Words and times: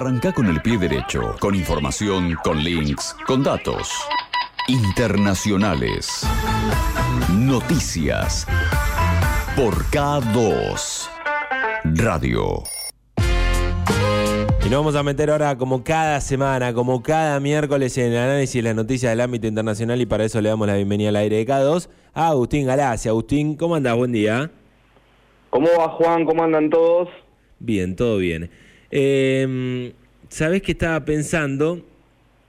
Arranca 0.00 0.32
con 0.32 0.46
el 0.46 0.62
pie 0.62 0.78
derecho, 0.78 1.34
con 1.40 1.56
información, 1.56 2.36
con 2.44 2.62
links, 2.62 3.16
con 3.26 3.42
datos. 3.42 3.90
Internacionales. 4.68 6.24
Noticias. 7.36 8.46
Por 9.56 9.74
K2. 9.86 11.08
Radio. 11.96 12.62
Y 14.64 14.68
nos 14.68 14.78
vamos 14.78 14.94
a 14.94 15.02
meter 15.02 15.30
ahora 15.32 15.58
como 15.58 15.82
cada 15.82 16.20
semana, 16.20 16.72
como 16.72 17.02
cada 17.02 17.40
miércoles 17.40 17.98
en 17.98 18.12
el 18.12 18.18
análisis 18.18 18.54
de 18.54 18.68
las 18.68 18.76
noticias 18.76 19.10
del 19.10 19.20
ámbito 19.20 19.48
internacional 19.48 20.00
y 20.00 20.06
para 20.06 20.26
eso 20.26 20.40
le 20.40 20.48
damos 20.48 20.68
la 20.68 20.76
bienvenida 20.76 21.08
al 21.08 21.16
aire 21.16 21.38
de 21.38 21.46
K2 21.48 21.88
a 22.14 22.28
Agustín 22.28 22.68
Galacia. 22.68 23.10
Agustín, 23.10 23.56
¿cómo 23.56 23.74
andás? 23.74 23.96
Buen 23.96 24.12
día. 24.12 24.48
¿Cómo 25.50 25.66
va 25.76 25.88
Juan? 25.88 26.24
¿Cómo 26.24 26.44
andan 26.44 26.70
todos? 26.70 27.08
Bien, 27.58 27.96
todo 27.96 28.18
bien. 28.18 28.48
Eh, 28.90 29.92
Sabés 30.28 30.60
que 30.62 30.72
estaba 30.72 31.04
pensando 31.04 31.80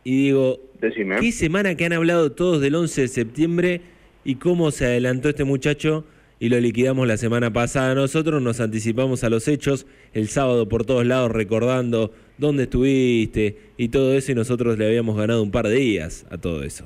y 0.03 0.25
digo, 0.25 0.59
Decime. 0.81 1.17
¿qué 1.20 1.31
semana 1.31 1.75
que 1.75 1.85
han 1.85 1.93
hablado 1.93 2.31
todos 2.34 2.61
del 2.61 2.75
11 2.75 3.02
de 3.02 3.07
septiembre 3.07 3.81
y 4.25 4.35
cómo 4.35 4.71
se 4.71 4.85
adelantó 4.85 5.30
este 5.30 5.45
muchacho 5.45 6.05
y 6.41 6.49
lo 6.49 6.59
liquidamos 6.59 7.07
la 7.07 7.16
semana 7.16 7.53
pasada? 7.53 7.95
Nosotros 7.95 8.41
nos 8.41 8.59
anticipamos 8.59 9.23
a 9.23 9.30
los 9.30 9.47
hechos 9.47 9.88
el 10.13 10.27
sábado 10.27 10.67
por 10.67 10.85
todos 10.85 11.05
lados 11.05 11.31
recordando 11.31 12.11
dónde 12.38 12.63
estuviste 12.63 13.58
y 13.77 13.88
todo 13.89 14.13
eso 14.13 14.33
y 14.33 14.35
nosotros 14.35 14.77
le 14.77 14.85
habíamos 14.88 15.17
ganado 15.17 15.41
un 15.41 15.52
par 15.52 15.67
de 15.67 15.75
días 15.75 16.25
a 16.30 16.38
todo 16.38 16.63
eso. 16.63 16.85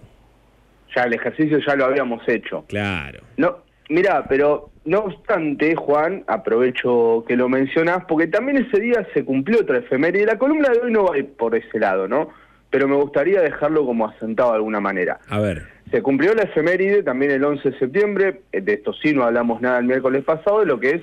Ya 0.95 1.03
el 1.05 1.13
ejercicio 1.13 1.57
ya 1.65 1.75
lo 1.75 1.85
habíamos 1.85 2.21
hecho. 2.27 2.65
Claro. 2.67 3.21
No, 3.37 3.57
mira, 3.89 4.25
pero 4.27 4.69
no 4.85 4.99
obstante, 4.99 5.75
Juan, 5.75 6.23
aprovecho 6.27 7.23
que 7.27 7.35
lo 7.35 7.47
mencionas, 7.47 8.03
porque 8.05 8.27
también 8.27 8.57
ese 8.57 8.81
día 8.81 9.07
se 9.13 9.23
cumplió 9.23 9.61
otra 9.61 9.77
efeméride. 9.77 10.25
La 10.25 10.37
columna 10.37 10.69
de 10.69 10.79
hoy 10.79 10.91
no 10.91 11.05
va 11.05 11.15
a 11.15 11.17
ir 11.19 11.27
por 11.33 11.55
ese 11.55 11.79
lado, 11.79 12.07
¿no? 12.07 12.29
Pero 12.69 12.87
me 12.87 12.95
gustaría 12.95 13.41
dejarlo 13.41 13.85
como 13.85 14.07
asentado 14.07 14.51
de 14.51 14.55
alguna 14.57 14.79
manera. 14.79 15.19
A 15.29 15.39
ver. 15.39 15.63
Se 15.91 16.01
cumplió 16.01 16.33
la 16.33 16.43
efeméride 16.43 17.03
también 17.03 17.31
el 17.31 17.43
11 17.43 17.71
de 17.71 17.79
septiembre, 17.79 18.41
eh, 18.51 18.61
de 18.61 18.73
esto 18.73 18.93
sí 18.93 19.13
no 19.13 19.23
hablamos 19.23 19.61
nada 19.61 19.79
el 19.79 19.85
miércoles 19.85 20.23
pasado, 20.23 20.61
de 20.61 20.65
lo 20.65 20.79
que 20.79 20.89
es 20.95 21.01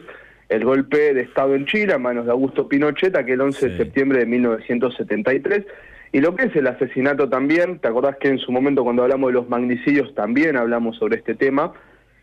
el 0.48 0.64
golpe 0.64 1.14
de 1.14 1.22
Estado 1.22 1.54
en 1.54 1.64
Chile 1.64 1.94
a 1.94 1.98
manos 1.98 2.26
de 2.26 2.32
Augusto 2.32 2.68
Pinochet, 2.68 3.16
aquel 3.16 3.40
11 3.40 3.68
de 3.68 3.76
septiembre 3.76 4.18
de 4.18 4.26
1973, 4.26 5.64
y 6.12 6.20
lo 6.20 6.34
que 6.34 6.46
es 6.46 6.56
el 6.56 6.66
asesinato 6.66 7.28
también, 7.28 7.78
¿te 7.78 7.86
acordás 7.86 8.16
que 8.16 8.28
en 8.28 8.38
su 8.38 8.50
momento 8.50 8.82
cuando 8.82 9.04
hablamos 9.04 9.28
de 9.28 9.34
los 9.34 9.48
magnicidios 9.48 10.12
también 10.16 10.56
hablamos 10.56 10.96
sobre 10.96 11.18
este 11.18 11.36
tema? 11.36 11.72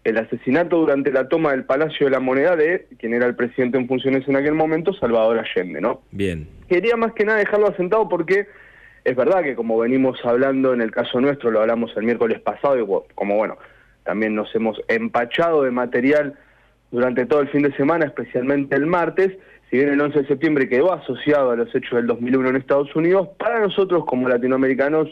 El 0.08 0.18
asesinato 0.18 0.78
durante 0.78 1.12
la 1.12 1.28
toma 1.28 1.52
del 1.52 1.66
Palacio 1.66 2.06
de 2.06 2.12
la 2.12 2.22
Moneda 2.22 2.56
de 2.56 2.88
quien 2.98 3.14
era 3.14 3.26
el 3.26 3.36
presidente 3.36 3.78
en 3.78 3.90
funciones 3.90 4.26
en 4.26 4.38
aquel 4.38 4.54
momento, 4.54 4.94
Salvador 4.94 5.38
Allende, 5.38 5.82
¿no? 5.82 6.00
Bien. 6.12 6.48
Quería 6.70 6.96
más 6.96 7.12
que 7.12 7.26
nada 7.26 7.40
dejarlo 7.40 7.68
asentado 7.68 8.08
porque 8.08 8.48
es 9.04 9.16
verdad 9.18 9.44
que 9.44 9.54
como 9.54 9.78
venimos 9.78 10.18
hablando 10.24 10.74
en 10.74 10.80
el 10.80 10.92
caso 10.92 11.20
nuestro, 11.20 11.52
lo 11.52 11.60
hablamos 11.60 11.92
el 11.98 12.04
miércoles 12.04 12.40
pasado 12.40 12.80
y 12.80 12.86
como 13.16 13.36
bueno, 13.36 13.58
también 14.06 14.34
nos 14.34 14.56
hemos 14.56 14.82
empachado 14.88 15.64
de 15.64 15.72
material 15.72 16.36
durante 16.90 17.26
todo 17.26 17.42
el 17.42 17.50
fin 17.50 17.64
de 17.64 17.76
semana, 17.76 18.06
especialmente 18.06 18.78
el 18.78 18.86
martes, 18.86 19.38
si 19.70 19.76
bien 19.76 19.90
el 19.90 20.00
11 20.00 20.22
de 20.22 20.28
septiembre 20.28 20.70
quedó 20.70 20.94
asociado 20.94 21.52
a 21.52 21.58
los 21.58 21.76
hechos 21.76 21.98
del 21.98 22.08
2001 22.08 22.48
en 22.48 22.56
Estados 22.56 22.96
Unidos, 22.96 23.28
para 23.38 23.60
nosotros 23.60 24.06
como 24.06 24.30
latinoamericanos, 24.30 25.10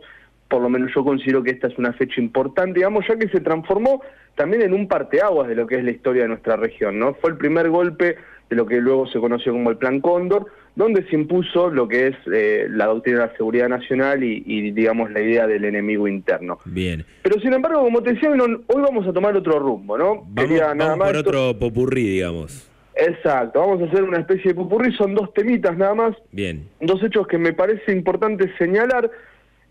por 0.48 0.62
lo 0.62 0.70
menos 0.70 0.90
yo 0.96 1.04
considero 1.04 1.44
que 1.44 1.52
esta 1.52 1.68
es 1.68 1.78
una 1.78 1.92
fecha 1.92 2.22
importante, 2.22 2.80
digamos, 2.80 3.06
ya 3.10 3.18
que 3.18 3.28
se 3.28 3.42
transformó 3.42 4.02
también 4.36 4.62
en 4.62 4.74
un 4.74 4.88
parteaguas 4.88 5.48
de 5.48 5.56
lo 5.56 5.66
que 5.68 5.76
es 5.76 5.84
la 5.84 5.92
historia 5.92 6.24
de 6.24 6.28
nuestra 6.30 6.56
región, 6.56 7.00
¿no? 7.00 7.14
Fue 7.16 7.30
el 7.32 7.38
primer 7.38 7.70
golpe 7.70 8.18
de 8.50 8.56
lo 8.56 8.66
que 8.66 8.80
luego 8.80 9.08
se 9.08 9.20
conoció 9.20 9.52
como 9.54 9.72
el 9.72 9.78
Plan 9.78 10.02
Cóndor, 10.02 10.46
donde 10.76 11.04
se 11.10 11.16
impuso 11.16 11.70
lo 11.70 11.88
que 11.88 12.08
es 12.08 12.16
eh, 12.32 12.68
la 12.70 12.86
doctrina 12.88 13.22
de 13.22 13.26
la 13.28 13.36
seguridad 13.38 13.70
nacional 13.70 14.24
y, 14.24 14.44
y, 14.46 14.72
digamos, 14.72 15.10
la 15.10 15.22
idea 15.22 15.48
del 15.48 15.64
enemigo 15.66 16.08
interno. 16.08 16.60
Bien. 16.66 17.06
Pero 17.24 17.40
sin 17.40 17.54
embargo, 17.54 17.82
como 17.82 18.04
te 18.04 18.14
decía, 18.14 18.30
hoy 18.30 18.38
no- 18.38 18.44
hoy 18.68 18.82
vamos 18.82 19.08
a 19.08 19.14
tomar 19.14 19.36
otro 19.36 19.58
rumbo, 19.58 19.98
¿no? 19.98 20.16
Vamos, 20.28 20.28
Quería 20.36 20.74
vamos 20.74 20.98
por 20.98 21.16
esto- 21.16 21.30
otro 21.30 21.60
popurrí, 21.60 22.04
digamos. 22.04 22.70
Exacto, 22.98 23.60
vamos 23.60 23.82
a 23.82 23.86
hacer 23.86 24.04
una 24.04 24.20
especie 24.20 24.52
de 24.52 24.56
pupurrí, 24.56 24.94
son 24.94 25.16
dos 25.16 25.34
temitas 25.34 25.76
nada 25.78 25.94
más, 25.96 26.16
Bien. 26.32 26.68
dos 26.80 27.02
hechos 27.04 27.28
que 27.28 27.38
me 27.38 27.52
parece 27.52 27.92
importante 27.92 28.50
señalar, 28.58 29.10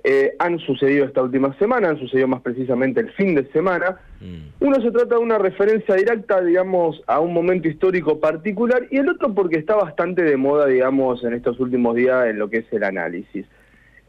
eh, 0.06 0.34
han 0.38 0.58
sucedido 0.58 1.06
esta 1.06 1.22
última 1.22 1.56
semana, 1.58 1.88
han 1.88 1.98
sucedido 1.98 2.28
más 2.28 2.42
precisamente 2.42 3.00
el 3.00 3.10
fin 3.12 3.34
de 3.34 3.50
semana. 3.52 3.96
Mm. 4.20 4.62
Uno 4.64 4.76
se 4.82 4.90
trata 4.90 5.14
de 5.14 5.20
una 5.22 5.38
referencia 5.38 5.94
directa, 5.94 6.42
digamos, 6.42 7.02
a 7.06 7.20
un 7.20 7.32
momento 7.32 7.68
histórico 7.68 8.20
particular 8.20 8.86
y 8.90 8.98
el 8.98 9.08
otro 9.08 9.34
porque 9.34 9.56
está 9.56 9.76
bastante 9.76 10.22
de 10.22 10.36
moda, 10.36 10.66
digamos, 10.66 11.24
en 11.24 11.32
estos 11.32 11.58
últimos 11.58 11.96
días 11.96 12.26
en 12.26 12.38
lo 12.38 12.50
que 12.50 12.58
es 12.58 12.66
el 12.72 12.84
análisis. 12.84 13.46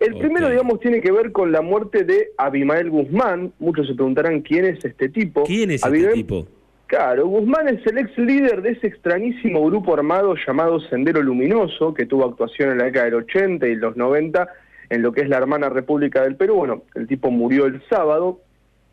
El 0.01 0.17
primero, 0.17 0.49
digamos, 0.49 0.81
tiene 0.81 0.99
que 0.99 1.13
ver 1.13 1.31
con 1.31 1.53
la 1.53 1.61
muerte 1.61 2.03
de 2.03 2.27
Abimael 2.37 2.89
Guzmán. 2.89 3.53
Muchos 3.59 3.87
se 3.87 3.95
preguntarán 3.95 4.41
quién 4.41 4.65
es 4.65 4.83
este 4.83 5.07
tipo. 5.07 5.43
¿Quién 5.43 5.71
es 5.71 5.85
este 5.85 6.07
tipo? 6.09 6.45
Claro, 6.87 7.25
Guzmán 7.27 7.69
es 7.69 7.87
el 7.87 7.99
ex 7.99 8.17
líder 8.17 8.61
de 8.61 8.71
ese 8.71 8.87
extrañísimo 8.87 9.65
grupo 9.65 9.93
armado 9.93 10.35
llamado 10.45 10.81
Sendero 10.81 11.23
Luminoso, 11.23 11.93
que 11.93 12.05
tuvo 12.05 12.25
actuación 12.25 12.71
en 12.71 12.79
la 12.79 12.83
década 12.83 13.05
del 13.05 13.15
80 13.15 13.65
y 13.67 13.75
los 13.75 13.95
90 13.95 14.49
en 14.89 15.01
lo 15.01 15.11
que 15.11 15.21
es 15.21 15.29
la 15.29 15.37
hermana 15.37 15.69
República 15.69 16.21
del 16.23 16.35
Perú. 16.35 16.55
Bueno, 16.55 16.83
el 16.95 17.07
tipo 17.07 17.31
murió 17.31 17.65
el 17.65 17.81
sábado. 17.89 18.41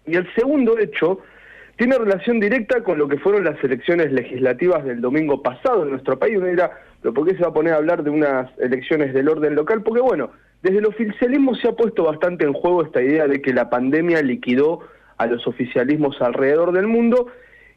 Y 0.07 0.17
el 0.17 0.27
segundo 0.35 0.79
hecho 0.79 1.21
tiene 1.77 1.97
relación 1.97 2.41
directa 2.41 2.83
con 2.83 2.99
lo 2.99 3.09
que 3.09 3.19
fueron 3.19 3.45
las 3.45 3.63
elecciones 3.63 4.13
legislativas 4.13 4.85
del 4.85 5.01
domingo 5.01 5.43
pasado 5.43 5.85
en 5.85 5.91
nuestro 5.91 6.19
país. 6.19 6.37
Uno 6.37 6.47
dirá, 6.47 6.73
¿pero 7.01 7.15
por 7.15 7.27
qué 7.27 7.35
se 7.35 7.43
va 7.43 7.49
a 7.49 7.55
poner 7.55 7.73
a 7.73 7.77
hablar 7.77 8.03
de 8.03 8.11
unas 8.11 8.51
elecciones 8.59 9.15
del 9.15 9.29
orden 9.29 9.55
local? 9.55 9.83
Porque 9.83 10.01
bueno, 10.01 10.31
desde 10.63 10.79
el 10.79 10.87
oficialismo 10.87 11.55
se 11.55 11.69
ha 11.69 11.73
puesto 11.73 12.05
bastante 12.05 12.45
en 12.45 12.53
juego 12.53 12.85
esta 12.85 13.03
idea 13.03 13.27
de 13.27 13.41
que 13.43 13.53
la 13.53 13.71
pandemia 13.71 14.23
liquidó 14.23 14.81
a 15.17 15.27
los 15.27 15.47
oficialismos 15.47 16.21
alrededor 16.21 16.73
del 16.73 16.87
mundo. 16.87 17.29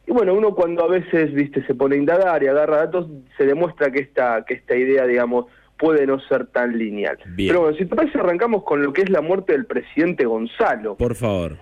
Y 0.07 0.11
bueno, 0.11 0.33
uno 0.35 0.53
cuando 0.53 0.83
a 0.83 0.87
veces, 0.87 1.33
viste, 1.33 1.65
se 1.65 1.73
pone 1.73 1.95
a 1.95 1.99
indagar 1.99 2.43
y 2.43 2.47
agarra 2.47 2.77
datos, 2.77 3.07
se 3.37 3.45
demuestra 3.45 3.91
que 3.91 4.01
esta, 4.01 4.45
que 4.45 4.53
esta 4.53 4.75
idea, 4.75 5.07
digamos, 5.07 5.45
puede 5.77 6.07
no 6.07 6.19
ser 6.21 6.47
tan 6.47 6.77
lineal. 6.77 7.17
Bien. 7.27 7.49
Pero 7.49 7.61
bueno, 7.61 7.77
si 7.77 7.85
te 7.85 7.95
parece, 7.95 8.19
arrancamos 8.19 8.63
con 8.63 8.81
lo 8.81 8.93
que 8.93 9.01
es 9.01 9.09
la 9.09 9.21
muerte 9.21 9.53
del 9.53 9.65
presidente 9.65 10.25
Gonzalo. 10.25 10.95
Por 10.95 11.15
favor. 11.15 11.57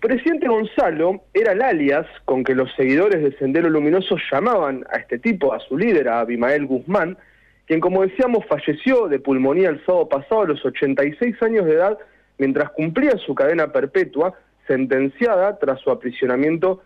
Presidente 0.00 0.46
Gonzalo 0.46 1.22
era 1.34 1.52
el 1.52 1.62
alias 1.62 2.06
con 2.24 2.44
que 2.44 2.54
los 2.54 2.72
seguidores 2.76 3.20
de 3.20 3.36
Sendero 3.36 3.68
Luminoso 3.68 4.16
llamaban 4.30 4.84
a 4.92 4.98
este 4.98 5.18
tipo, 5.18 5.52
a 5.52 5.58
su 5.58 5.76
líder, 5.76 6.08
a 6.08 6.20
Abimael 6.20 6.66
Guzmán, 6.66 7.18
quien 7.66 7.80
como 7.80 8.02
decíamos 8.02 8.46
falleció 8.46 9.08
de 9.08 9.18
pulmonía 9.18 9.70
el 9.70 9.84
sábado 9.84 10.08
pasado 10.08 10.42
a 10.42 10.46
los 10.46 10.64
86 10.64 11.42
años 11.42 11.66
de 11.66 11.72
edad 11.72 11.98
mientras 12.38 12.70
cumplía 12.70 13.16
su 13.18 13.34
cadena 13.34 13.72
perpetua, 13.72 14.34
sentenciada 14.68 15.58
tras 15.58 15.80
su 15.80 15.90
aprisionamiento 15.90 16.82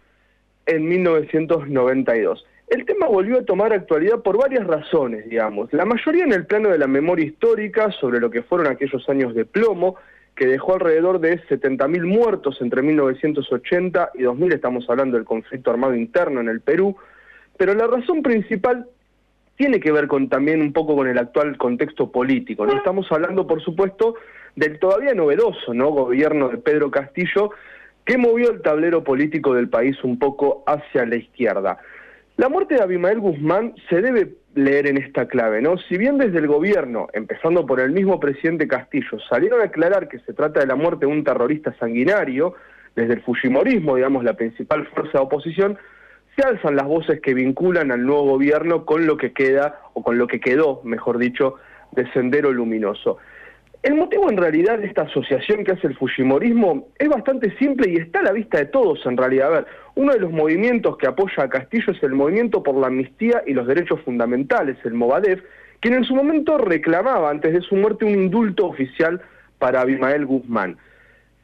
en 0.65 0.89
1992. 0.89 2.47
El 2.73 2.87
tema 2.87 3.07
volvió 3.07 3.39
a 3.39 3.45
tomar 3.45 3.71
actualidad 3.75 4.23
por 4.23 4.39
varias 4.39 4.67
razones, 4.67 5.29
digamos. 5.29 5.71
La 5.75 5.85
mayoría 5.85 6.25
en 6.25 6.33
el 6.33 6.47
plano 6.47 6.71
de 6.71 6.79
la 6.79 6.87
memoria 6.87 7.27
histórica 7.27 7.91
sobre 8.01 8.19
lo 8.19 8.31
que 8.31 8.41
fueron 8.41 8.67
aquellos 8.67 9.07
años 9.11 9.35
de 9.35 9.45
plomo, 9.45 9.97
que 10.35 10.47
dejó 10.47 10.73
alrededor 10.73 11.21
de 11.21 11.39
70.000 11.49 12.07
muertos 12.07 12.63
entre 12.63 12.81
1980 12.81 14.13
y 14.15 14.23
2000, 14.23 14.55
estamos 14.55 14.89
hablando 14.89 15.19
del 15.19 15.27
conflicto 15.27 15.71
armado 15.71 15.95
interno 15.95 16.41
en 16.41 16.49
el 16.49 16.63
Perú, 16.63 16.97
pero 17.59 17.75
la 17.75 17.87
razón 17.87 18.23
principal 18.23 18.87
tiene 19.57 19.79
que 19.79 19.93
ver 19.93 20.09
con 20.09 20.31
también 20.31 20.63
un 20.63 20.73
poco 20.73 20.97
con 20.97 21.07
el 21.07 21.19
actual 21.19 21.59
contexto 21.59 22.11
político. 22.11 22.65
¿no? 22.65 22.73
Estamos 22.73 23.07
hablando, 23.13 23.47
por 23.47 23.63
supuesto, 23.63 24.15
del 24.57 24.79
todavía 24.79 25.13
novedoso 25.13 25.75
¿no? 25.75 25.91
gobierno 25.91 26.49
de 26.49 26.57
Pedro 26.57 26.91
Castillo, 26.91 27.51
que 28.07 28.17
movió 28.17 28.51
el 28.51 28.63
tablero 28.63 29.05
político 29.05 29.53
del 29.53 29.69
país 29.69 30.03
un 30.05 30.19
poco 30.19 30.65
hacia 30.67 31.05
la 31.05 31.17
izquierda. 31.17 31.79
La 32.37 32.49
muerte 32.49 32.75
de 32.75 32.83
Abimael 32.83 33.21
Guzmán 33.21 33.75
se 33.91 34.01
debe 34.01 34.35
leer 34.55 34.87
en 34.87 34.97
esta 34.97 35.27
clave, 35.27 35.61
¿no? 35.61 35.77
Si 35.77 35.99
bien 35.99 36.17
desde 36.19 36.39
el 36.39 36.47
gobierno, 36.47 37.09
empezando 37.13 37.67
por 37.67 37.79
el 37.79 37.93
mismo 37.93 38.19
presidente 38.21 38.67
Castillo, 38.67 39.19
salieron 39.29 39.61
a 39.61 39.65
aclarar 39.65 40.09
que 40.09 40.19
se 40.21 40.33
trata 40.33 40.61
de 40.61 40.67
la 40.67 40.75
muerte 40.75 41.07
de 41.07 41.13
un 41.13 41.25
terrorista 41.25 41.75
sanguinario, 41.79 42.55
desde 42.97 43.15
el 43.15 43.23
Fujimorismo, 43.23 43.97
digamos, 43.97 44.25
la 44.25 44.35
principal 44.35 44.87
fuerza 44.89 45.19
de 45.19 45.25
oposición, 45.25 45.79
se 46.37 46.47
alzan 46.47 46.77
las 46.77 46.87
voces 46.87 47.21
que 47.21 47.35
vinculan 47.35 47.93
al 47.93 48.05
nuevo 48.05 48.25
gobierno 48.25 48.87
con 48.87 49.07
lo 49.07 49.17
que 49.19 49.33
queda, 49.33 49.81
o 49.93 50.03
con 50.03 50.17
lo 50.17 50.27
que 50.27 50.41
quedó, 50.41 50.81
mejor 50.85 51.19
dicho, 51.19 51.57
de 51.93 52.11
Sendero 52.13 52.51
Luminoso. 52.51 53.19
El 53.83 53.97
motivo 53.97 54.31
en 54.31 54.37
realidad 54.37 54.79
de 54.79 54.87
esta 54.87 55.03
asociación 55.03 55.65
que 55.65 55.73
hace 55.73 55.89
el 55.89 55.97
Fujimorismo 55.97 56.87
es 57.01 57.09
bastante 57.09 57.53
simple 57.59 57.91
y 57.91 57.97
está 57.97 58.21
a 58.21 58.23
la 58.23 58.33
vista 58.33 58.59
de 58.59 58.67
todos 58.67 59.05
en 59.07 59.17
realidad. 59.17 59.49
A 59.49 59.51
ver, 59.51 59.67
uno 59.97 60.13
de 60.13 60.21
los 60.21 60.31
movimientos 60.31 60.97
que 60.97 61.09
apoya 61.09 61.43
a 61.43 61.49
Castillo 61.49 61.93
es 61.93 62.01
el 62.05 62.13
Movimiento 62.13 62.63
por 62.63 62.77
la 62.77 62.87
Amnistía 62.87 63.43
y 63.45 63.55
los 63.55 63.67
Derechos 63.67 64.01
Fundamentales, 64.03 64.77
el 64.85 64.95
Movadef, 64.95 65.43
quien 65.81 65.95
en 65.95 66.05
su 66.05 66.15
momento 66.15 66.59
reclamaba 66.59 67.29
antes 67.29 67.53
de 67.55 67.61
su 67.61 67.75
muerte 67.75 68.05
un 68.05 68.13
indulto 68.13 68.67
oficial 68.67 69.21
para 69.59 69.81
Abimael 69.81 70.27
Guzmán. 70.27 70.77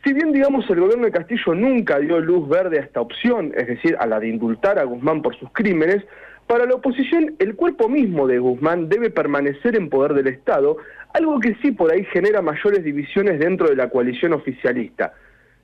Si 0.04 0.12
bien, 0.12 0.32
digamos, 0.32 0.64
el 0.70 0.78
gobierno 0.78 1.06
de 1.06 1.12
Castillo 1.12 1.56
nunca 1.56 1.98
dio 1.98 2.20
luz 2.20 2.48
verde 2.48 2.78
a 2.78 2.82
esta 2.82 3.00
opción, 3.00 3.52
es 3.56 3.66
decir, 3.66 3.96
a 3.98 4.06
la 4.06 4.20
de 4.20 4.28
indultar 4.28 4.78
a 4.78 4.84
Guzmán 4.84 5.22
por 5.22 5.36
sus 5.36 5.50
crímenes, 5.52 6.04
para 6.48 6.64
la 6.64 6.76
oposición 6.76 7.34
el 7.40 7.56
cuerpo 7.56 7.90
mismo 7.90 8.26
de 8.26 8.38
Guzmán 8.38 8.88
debe 8.88 9.10
permanecer 9.10 9.76
en 9.76 9.90
poder 9.90 10.14
del 10.14 10.28
Estado, 10.28 10.78
algo 11.14 11.40
que 11.40 11.54
sí 11.62 11.72
por 11.72 11.92
ahí 11.92 12.04
genera 12.04 12.42
mayores 12.42 12.84
divisiones 12.84 13.38
dentro 13.38 13.68
de 13.68 13.76
la 13.76 13.88
coalición 13.88 14.32
oficialista. 14.32 15.14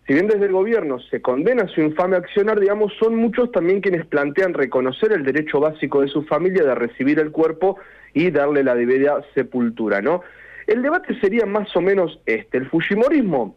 Si 0.07 0.13
bien 0.13 0.27
desde 0.27 0.47
el 0.47 0.53
gobierno 0.53 0.99
se 1.01 1.23
condena 1.23 1.67
su 1.69 1.81
infame 1.81 2.17
accionar, 2.17 2.61
digamos, 2.61 2.93
son 2.99 3.17
muchos 3.17 3.51
también 3.53 3.81
quienes 3.81 4.05
plantean 4.05 4.53
reconocer 4.53 5.13
el 5.13 5.25
derecho 5.25 5.61
básico 5.61 6.03
de 6.03 6.09
su 6.09 6.25
familia 6.25 6.63
de 6.63 6.75
recibir 6.75 7.19
el 7.19 7.31
cuerpo 7.31 7.79
y 8.13 8.31
darle 8.31 8.63
la 8.63 8.75
debida 8.75 9.23
sepultura, 9.35 10.03
¿no? 10.03 10.23
El 10.67 10.83
debate 10.83 11.19
sería 11.21 11.47
más 11.47 11.75
o 11.75 11.81
menos 11.81 12.21
este, 12.27 12.59
el 12.59 12.69
Fujimorismo, 12.69 13.57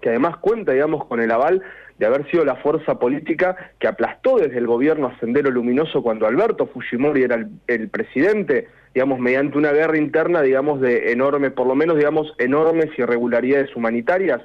que 0.00 0.08
además 0.10 0.36
cuenta, 0.38 0.72
digamos, 0.72 1.04
con 1.06 1.20
el 1.20 1.30
aval 1.30 1.62
de 1.98 2.06
haber 2.06 2.28
sido 2.28 2.44
la 2.44 2.56
fuerza 2.56 2.98
política 2.98 3.72
que 3.78 3.86
aplastó 3.86 4.38
desde 4.38 4.58
el 4.58 4.66
gobierno 4.66 5.06
a 5.06 5.18
Sendero 5.20 5.50
Luminoso 5.50 6.02
cuando 6.02 6.26
Alberto 6.26 6.66
Fujimori 6.66 7.22
era 7.22 7.36
el, 7.36 7.48
el 7.68 7.88
presidente, 7.88 8.68
digamos, 8.94 9.18
mediante 9.18 9.58
una 9.58 9.72
guerra 9.72 9.98
interna, 9.98 10.40
digamos, 10.40 10.80
de 10.80 11.10
enorme, 11.10 11.50
por 11.50 11.66
lo 11.66 11.74
menos, 11.74 11.96
digamos, 11.96 12.32
enormes 12.38 12.96
irregularidades 12.96 13.74
humanitarias. 13.74 14.40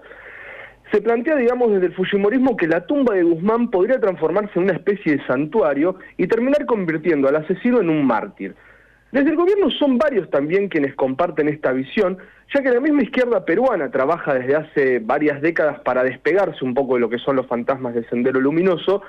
Se 0.92 1.02
plantea, 1.02 1.36
digamos, 1.36 1.72
desde 1.72 1.86
el 1.86 1.94
Fujimorismo 1.94 2.58
que 2.58 2.68
la 2.68 2.88
tumba 2.88 3.14
de 3.14 3.22
Guzmán 3.22 3.70
podría 3.70 4.00
transformarse 4.00 4.54
en 4.56 4.64
una 4.64 4.74
especie 4.74 5.18
de 5.18 5.26
santuario 5.28 5.98
y 6.18 6.26
terminar 6.26 6.66
convirtiendo 6.66 7.28
al 7.28 7.36
asesino 7.36 7.80
en 7.80 7.92
un 7.92 8.04
mártir. 8.06 8.56
Desde 9.12 9.30
el 9.30 9.36
gobierno 9.36 9.70
son 9.72 10.00
varios 10.00 10.30
también 10.32 10.68
quienes 10.68 10.96
comparten 10.96 11.48
esta 11.48 11.72
visión, 11.72 12.18
ya 12.54 12.64
que 12.64 12.72
la 12.72 12.80
misma 12.80 13.04
izquierda 13.04 13.46
peruana 13.46 13.92
trabaja 13.92 14.34
desde 14.34 14.56
hace 14.56 15.00
varias 15.00 15.42
décadas 15.42 15.80
para 15.82 16.04
despegarse 16.04 16.66
un 16.66 16.74
poco 16.74 16.96
de 16.96 17.02
lo 17.02 17.10
que 17.10 17.20
son 17.20 17.36
los 17.36 17.46
fantasmas 17.46 17.94
del 17.94 18.08
Sendero 18.10 18.40
Luminoso, 18.40 19.04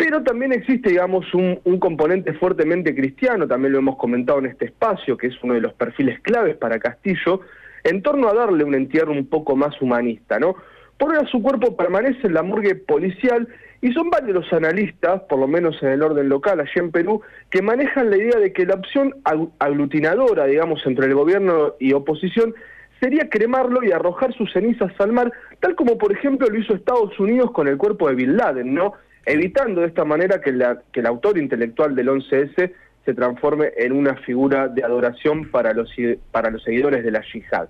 pero 0.00 0.22
también 0.22 0.54
existe, 0.54 0.88
digamos, 0.88 1.26
un, 1.34 1.60
componente 1.78 2.32
fuertemente 2.32 2.94
cristiano, 2.94 3.46
también 3.46 3.74
lo 3.74 3.80
hemos 3.80 3.98
comentado 3.98 4.38
en 4.38 4.46
este 4.46 4.64
espacio, 4.64 5.18
que 5.18 5.26
es 5.26 5.34
uno 5.42 5.52
de 5.52 5.60
los 5.60 5.74
perfiles 5.74 6.20
claves 6.20 6.56
para 6.56 6.78
Castillo, 6.78 7.42
en 7.84 8.00
torno 8.00 8.30
a 8.30 8.32
darle 8.32 8.64
un 8.64 8.74
entierro 8.74 9.12
un 9.12 9.26
poco 9.26 9.56
más 9.56 9.78
humanista, 9.82 10.38
¿no? 10.38 10.56
Por 10.96 11.14
ahora 11.14 11.28
su 11.28 11.42
cuerpo 11.42 11.76
permanece 11.76 12.28
en 12.28 12.32
la 12.32 12.42
morgue 12.42 12.76
policial 12.76 13.46
y 13.82 13.92
son 13.92 14.08
varios 14.08 14.32
los 14.32 14.52
analistas, 14.54 15.20
por 15.28 15.38
lo 15.38 15.46
menos 15.46 15.76
en 15.82 15.90
el 15.90 16.02
orden 16.02 16.30
local 16.30 16.60
allí 16.60 16.70
en 16.76 16.92
Perú, 16.92 17.20
que 17.50 17.60
manejan 17.60 18.08
la 18.08 18.16
idea 18.16 18.38
de 18.40 18.54
que 18.54 18.64
la 18.64 18.76
opción 18.76 19.16
aglutinadora, 19.58 20.46
digamos, 20.46 20.80
entre 20.86 21.08
el 21.08 21.14
gobierno 21.14 21.74
y 21.78 21.92
oposición 21.92 22.54
sería 23.00 23.28
cremarlo 23.28 23.84
y 23.84 23.92
arrojar 23.92 24.32
sus 24.32 24.50
cenizas 24.50 24.92
al 24.98 25.12
mar, 25.12 25.30
tal 25.60 25.74
como 25.74 25.98
por 25.98 26.10
ejemplo 26.10 26.48
lo 26.48 26.58
hizo 26.58 26.74
Estados 26.74 27.20
Unidos 27.20 27.50
con 27.50 27.68
el 27.68 27.76
cuerpo 27.76 28.08
de 28.08 28.14
Bin 28.14 28.38
Laden, 28.38 28.72
¿no? 28.72 28.94
Evitando 29.26 29.82
de 29.82 29.88
esta 29.88 30.04
manera 30.04 30.40
que, 30.40 30.50
el 30.50 31.06
autor 31.06 31.38
intelectual 31.38 31.94
del 31.94 32.08
11S 32.08 32.72
se 33.04 33.14
transforme 33.14 33.72
en 33.76 33.92
una 33.92 34.16
figura 34.16 34.68
de 34.68 34.82
adoración 34.82 35.50
para 35.50 35.72
los, 35.72 35.90
para 36.30 36.50
los 36.50 36.62
seguidores 36.62 37.04
de 37.04 37.10
la 37.10 37.22
yihad. 37.32 37.68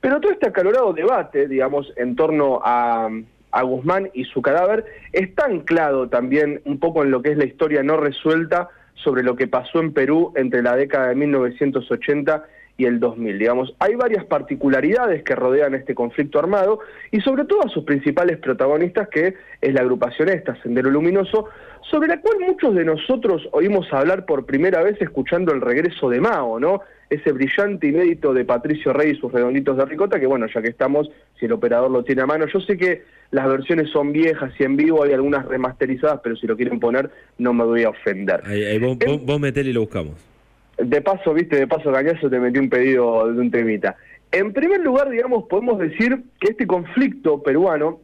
Pero 0.00 0.20
todo 0.20 0.32
este 0.32 0.48
acalorado 0.48 0.92
debate, 0.92 1.48
digamos, 1.48 1.92
en 1.96 2.14
torno 2.16 2.60
a, 2.62 3.08
a 3.50 3.62
Guzmán 3.62 4.10
y 4.12 4.24
su 4.24 4.42
cadáver, 4.42 4.84
está 5.12 5.46
anclado 5.46 6.08
también 6.08 6.60
un 6.64 6.78
poco 6.78 7.02
en 7.02 7.10
lo 7.10 7.22
que 7.22 7.32
es 7.32 7.38
la 7.38 7.46
historia 7.46 7.82
no 7.82 7.96
resuelta 7.96 8.68
sobre 8.94 9.22
lo 9.22 9.36
que 9.36 9.46
pasó 9.46 9.80
en 9.80 9.92
Perú 9.92 10.32
entre 10.36 10.62
la 10.62 10.76
década 10.76 11.08
de 11.08 11.14
1980 11.14 12.44
y 12.76 12.84
el 12.84 13.00
2000. 13.00 13.38
Digamos, 13.38 13.74
hay 13.78 13.94
varias 13.94 14.24
particularidades 14.24 15.22
que 15.22 15.34
rodean 15.34 15.74
este 15.74 15.94
conflicto 15.94 16.38
armado 16.38 16.80
y 17.10 17.20
sobre 17.20 17.44
todo 17.44 17.64
a 17.64 17.68
sus 17.68 17.84
principales 17.84 18.38
protagonistas, 18.38 19.08
que 19.08 19.34
es 19.60 19.74
la 19.74 19.80
agrupación 19.80 20.28
esta, 20.28 20.60
Sendero 20.62 20.90
Luminoso, 20.90 21.48
sobre 21.90 22.08
la 22.08 22.20
cual 22.20 22.38
muchos 22.40 22.74
de 22.74 22.84
nosotros 22.84 23.48
oímos 23.52 23.92
hablar 23.92 24.26
por 24.26 24.44
primera 24.44 24.82
vez 24.82 25.00
escuchando 25.00 25.52
el 25.52 25.60
regreso 25.60 26.10
de 26.10 26.20
Mao, 26.20 26.58
¿no? 26.58 26.80
Ese 27.08 27.30
brillante 27.30 27.86
inédito 27.86 28.34
de 28.34 28.44
Patricio 28.44 28.92
Rey 28.92 29.12
y 29.12 29.14
sus 29.14 29.30
redonditos 29.30 29.76
de 29.76 29.84
ricota, 29.84 30.18
que 30.18 30.26
bueno, 30.26 30.46
ya 30.52 30.60
que 30.60 30.68
estamos, 30.68 31.08
si 31.38 31.46
el 31.46 31.52
operador 31.52 31.90
lo 31.90 32.02
tiene 32.02 32.22
a 32.22 32.26
mano, 32.26 32.46
yo 32.52 32.60
sé 32.60 32.76
que 32.76 33.04
las 33.30 33.46
versiones 33.46 33.90
son 33.90 34.12
viejas 34.12 34.52
y 34.58 34.64
en 34.64 34.76
vivo 34.76 35.04
hay 35.04 35.12
algunas 35.12 35.46
remasterizadas, 35.46 36.20
pero 36.22 36.34
si 36.34 36.48
lo 36.48 36.56
quieren 36.56 36.80
poner 36.80 37.08
no 37.38 37.52
me 37.52 37.64
voy 37.64 37.84
a 37.84 37.90
ofender. 37.90 38.42
Ahí, 38.44 38.78
vos, 38.78 38.98
vos, 39.24 39.40
y 39.56 39.72
lo 39.72 39.80
buscamos. 39.82 40.35
De 40.78 41.00
paso, 41.00 41.32
viste, 41.32 41.56
de 41.56 41.66
paso 41.66 41.90
cañazo 41.90 42.28
te 42.28 42.38
metí 42.38 42.58
un 42.58 42.68
pedido 42.68 43.32
de 43.32 43.40
un 43.40 43.50
temita. 43.50 43.96
En 44.30 44.52
primer 44.52 44.80
lugar, 44.80 45.08
digamos, 45.08 45.44
podemos 45.48 45.78
decir 45.78 46.22
que 46.40 46.50
este 46.50 46.66
conflicto 46.66 47.42
peruano 47.42 48.00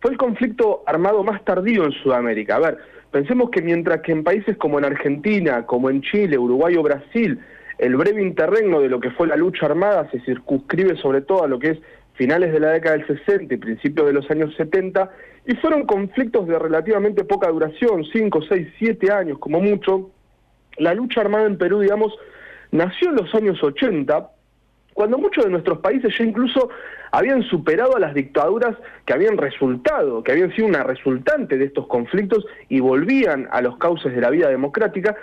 fue 0.00 0.12
el 0.12 0.18
conflicto 0.18 0.82
armado 0.86 1.22
más 1.24 1.44
tardío 1.44 1.84
en 1.84 1.92
Sudamérica. 1.92 2.56
A 2.56 2.60
ver, 2.60 2.78
pensemos 3.10 3.50
que 3.50 3.62
mientras 3.62 4.00
que 4.02 4.12
en 4.12 4.24
países 4.24 4.56
como 4.56 4.78
en 4.78 4.84
Argentina, 4.84 5.64
como 5.66 5.90
en 5.90 6.02
Chile, 6.02 6.38
Uruguay 6.38 6.76
o 6.76 6.82
Brasil, 6.82 7.40
el 7.78 7.96
breve 7.96 8.22
interregno 8.22 8.80
de 8.80 8.90
lo 8.90 9.00
que 9.00 9.10
fue 9.10 9.26
la 9.26 9.36
lucha 9.36 9.66
armada 9.66 10.08
se 10.10 10.20
circunscribe 10.20 10.96
sobre 10.96 11.22
todo 11.22 11.44
a 11.44 11.48
lo 11.48 11.58
que 11.58 11.70
es 11.70 11.78
finales 12.14 12.52
de 12.52 12.60
la 12.60 12.72
década 12.72 12.98
del 12.98 13.06
60 13.06 13.54
y 13.54 13.56
principios 13.56 14.06
de 14.06 14.12
los 14.12 14.30
años 14.30 14.54
70, 14.56 15.10
y 15.46 15.54
fueron 15.54 15.86
conflictos 15.86 16.46
de 16.46 16.58
relativamente 16.58 17.24
poca 17.24 17.48
duración, 17.48 18.04
5, 18.04 18.40
6, 18.46 18.68
7 18.78 19.10
años 19.10 19.38
como 19.38 19.58
mucho, 19.58 20.10
la 20.78 20.94
lucha 20.94 21.20
armada 21.20 21.46
en 21.46 21.58
Perú, 21.58 21.80
digamos, 21.80 22.14
nació 22.70 23.10
en 23.10 23.16
los 23.16 23.34
años 23.34 23.62
80, 23.62 24.30
cuando 24.94 25.18
muchos 25.18 25.44
de 25.44 25.50
nuestros 25.50 25.78
países 25.78 26.12
ya 26.18 26.24
incluso 26.24 26.70
habían 27.12 27.42
superado 27.44 27.96
a 27.96 28.00
las 28.00 28.14
dictaduras 28.14 28.76
que 29.04 29.12
habían 29.12 29.38
resultado, 29.38 30.22
que 30.22 30.32
habían 30.32 30.54
sido 30.54 30.68
una 30.68 30.82
resultante 30.82 31.56
de 31.56 31.66
estos 31.66 31.86
conflictos 31.86 32.44
y 32.68 32.80
volvían 32.80 33.48
a 33.50 33.62
los 33.62 33.78
cauces 33.78 34.14
de 34.14 34.20
la 34.20 34.30
vida 34.30 34.48
democrática. 34.48 35.16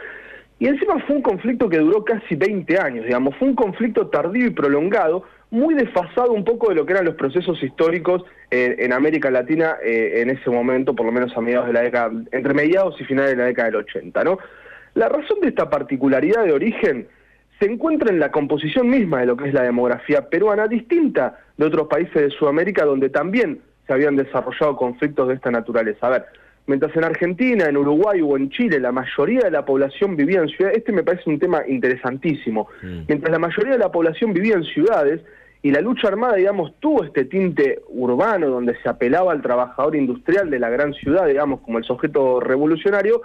Y 0.59 0.67
encima 0.67 0.99
fue 1.05 1.17
un 1.17 1.21
conflicto 1.21 1.69
que 1.69 1.77
duró 1.77 2.03
casi 2.03 2.35
20 2.35 2.79
años, 2.79 3.05
digamos, 3.05 3.35
fue 3.37 3.47
un 3.47 3.55
conflicto 3.55 4.07
tardío 4.07 4.47
y 4.47 4.49
prolongado, 4.49 5.23
muy 5.49 5.75
desfasado 5.75 6.33
un 6.33 6.43
poco 6.43 6.69
de 6.69 6.75
lo 6.75 6.85
que 6.85 6.93
eran 6.93 7.05
los 7.05 7.15
procesos 7.15 7.61
históricos 7.63 8.23
en 8.49 8.91
América 8.91 9.29
Latina 9.29 9.77
eh, 9.83 10.21
en 10.21 10.29
ese 10.29 10.49
momento, 10.49 10.93
por 10.93 11.05
lo 11.05 11.11
menos 11.11 11.35
a 11.37 11.41
mediados 11.41 11.67
de 11.67 11.73
la 11.73 11.81
década, 11.81 12.11
entre 12.31 12.53
mediados 12.53 12.99
y 12.99 13.05
finales 13.05 13.31
de 13.31 13.37
la 13.37 13.45
década 13.45 13.67
del 13.67 13.77
80, 13.77 14.23
¿no? 14.23 14.39
La 14.97 15.09
razón 15.09 15.39
de 15.41 15.49
esta 15.49 15.69
particularidad 15.69 16.43
de 16.43 16.53
origen 16.53 17.07
se 17.59 17.71
encuentra 17.71 18.09
en 18.09 18.19
la 18.19 18.31
composición 18.31 18.89
misma 18.89 19.19
de 19.19 19.27
lo 19.27 19.37
que 19.37 19.47
es 19.47 19.53
la 19.53 19.61
demografía 19.61 20.27
peruana, 20.27 20.67
distinta 20.67 21.37
de 21.55 21.65
otros 21.67 21.87
países 21.87 22.15
de 22.15 22.31
Sudamérica 22.31 22.83
donde 22.83 23.09
también 23.09 23.61
se 23.85 23.93
habían 23.93 24.15
desarrollado 24.15 24.75
conflictos 24.75 25.27
de 25.27 25.35
esta 25.35 25.51
naturaleza. 25.51 26.07
A 26.07 26.09
ver, 26.09 26.25
mientras 26.65 26.95
en 26.95 27.03
Argentina, 27.03 27.65
en 27.69 27.77
Uruguay 27.77 28.21
o 28.23 28.35
en 28.37 28.49
Chile 28.49 28.79
la 28.79 28.91
mayoría 28.91 29.41
de 29.41 29.51
la 29.51 29.63
población 29.63 30.15
vivía 30.15 30.39
en 30.39 30.49
ciudades, 30.49 30.79
este 30.79 30.91
me 30.91 31.03
parece 31.03 31.29
un 31.29 31.37
tema 31.37 31.61
interesantísimo, 31.67 32.67
mm. 32.81 33.01
mientras 33.07 33.31
la 33.31 33.37
mayoría 33.37 33.73
de 33.73 33.79
la 33.79 33.91
población 33.91 34.33
vivía 34.33 34.55
en 34.55 34.63
ciudades 34.63 35.21
y 35.61 35.69
la 35.69 35.81
lucha 35.81 36.07
armada, 36.07 36.37
digamos, 36.37 36.73
tuvo 36.79 37.03
este 37.03 37.25
tinte 37.25 37.81
urbano 37.89 38.49
donde 38.49 38.75
se 38.81 38.89
apelaba 38.89 39.31
al 39.31 39.43
trabajador 39.43 39.95
industrial 39.95 40.49
de 40.49 40.57
la 40.57 40.71
gran 40.71 40.95
ciudad, 40.95 41.27
digamos, 41.27 41.59
como 41.59 41.77
el 41.77 41.83
sujeto 41.83 42.39
revolucionario, 42.39 43.21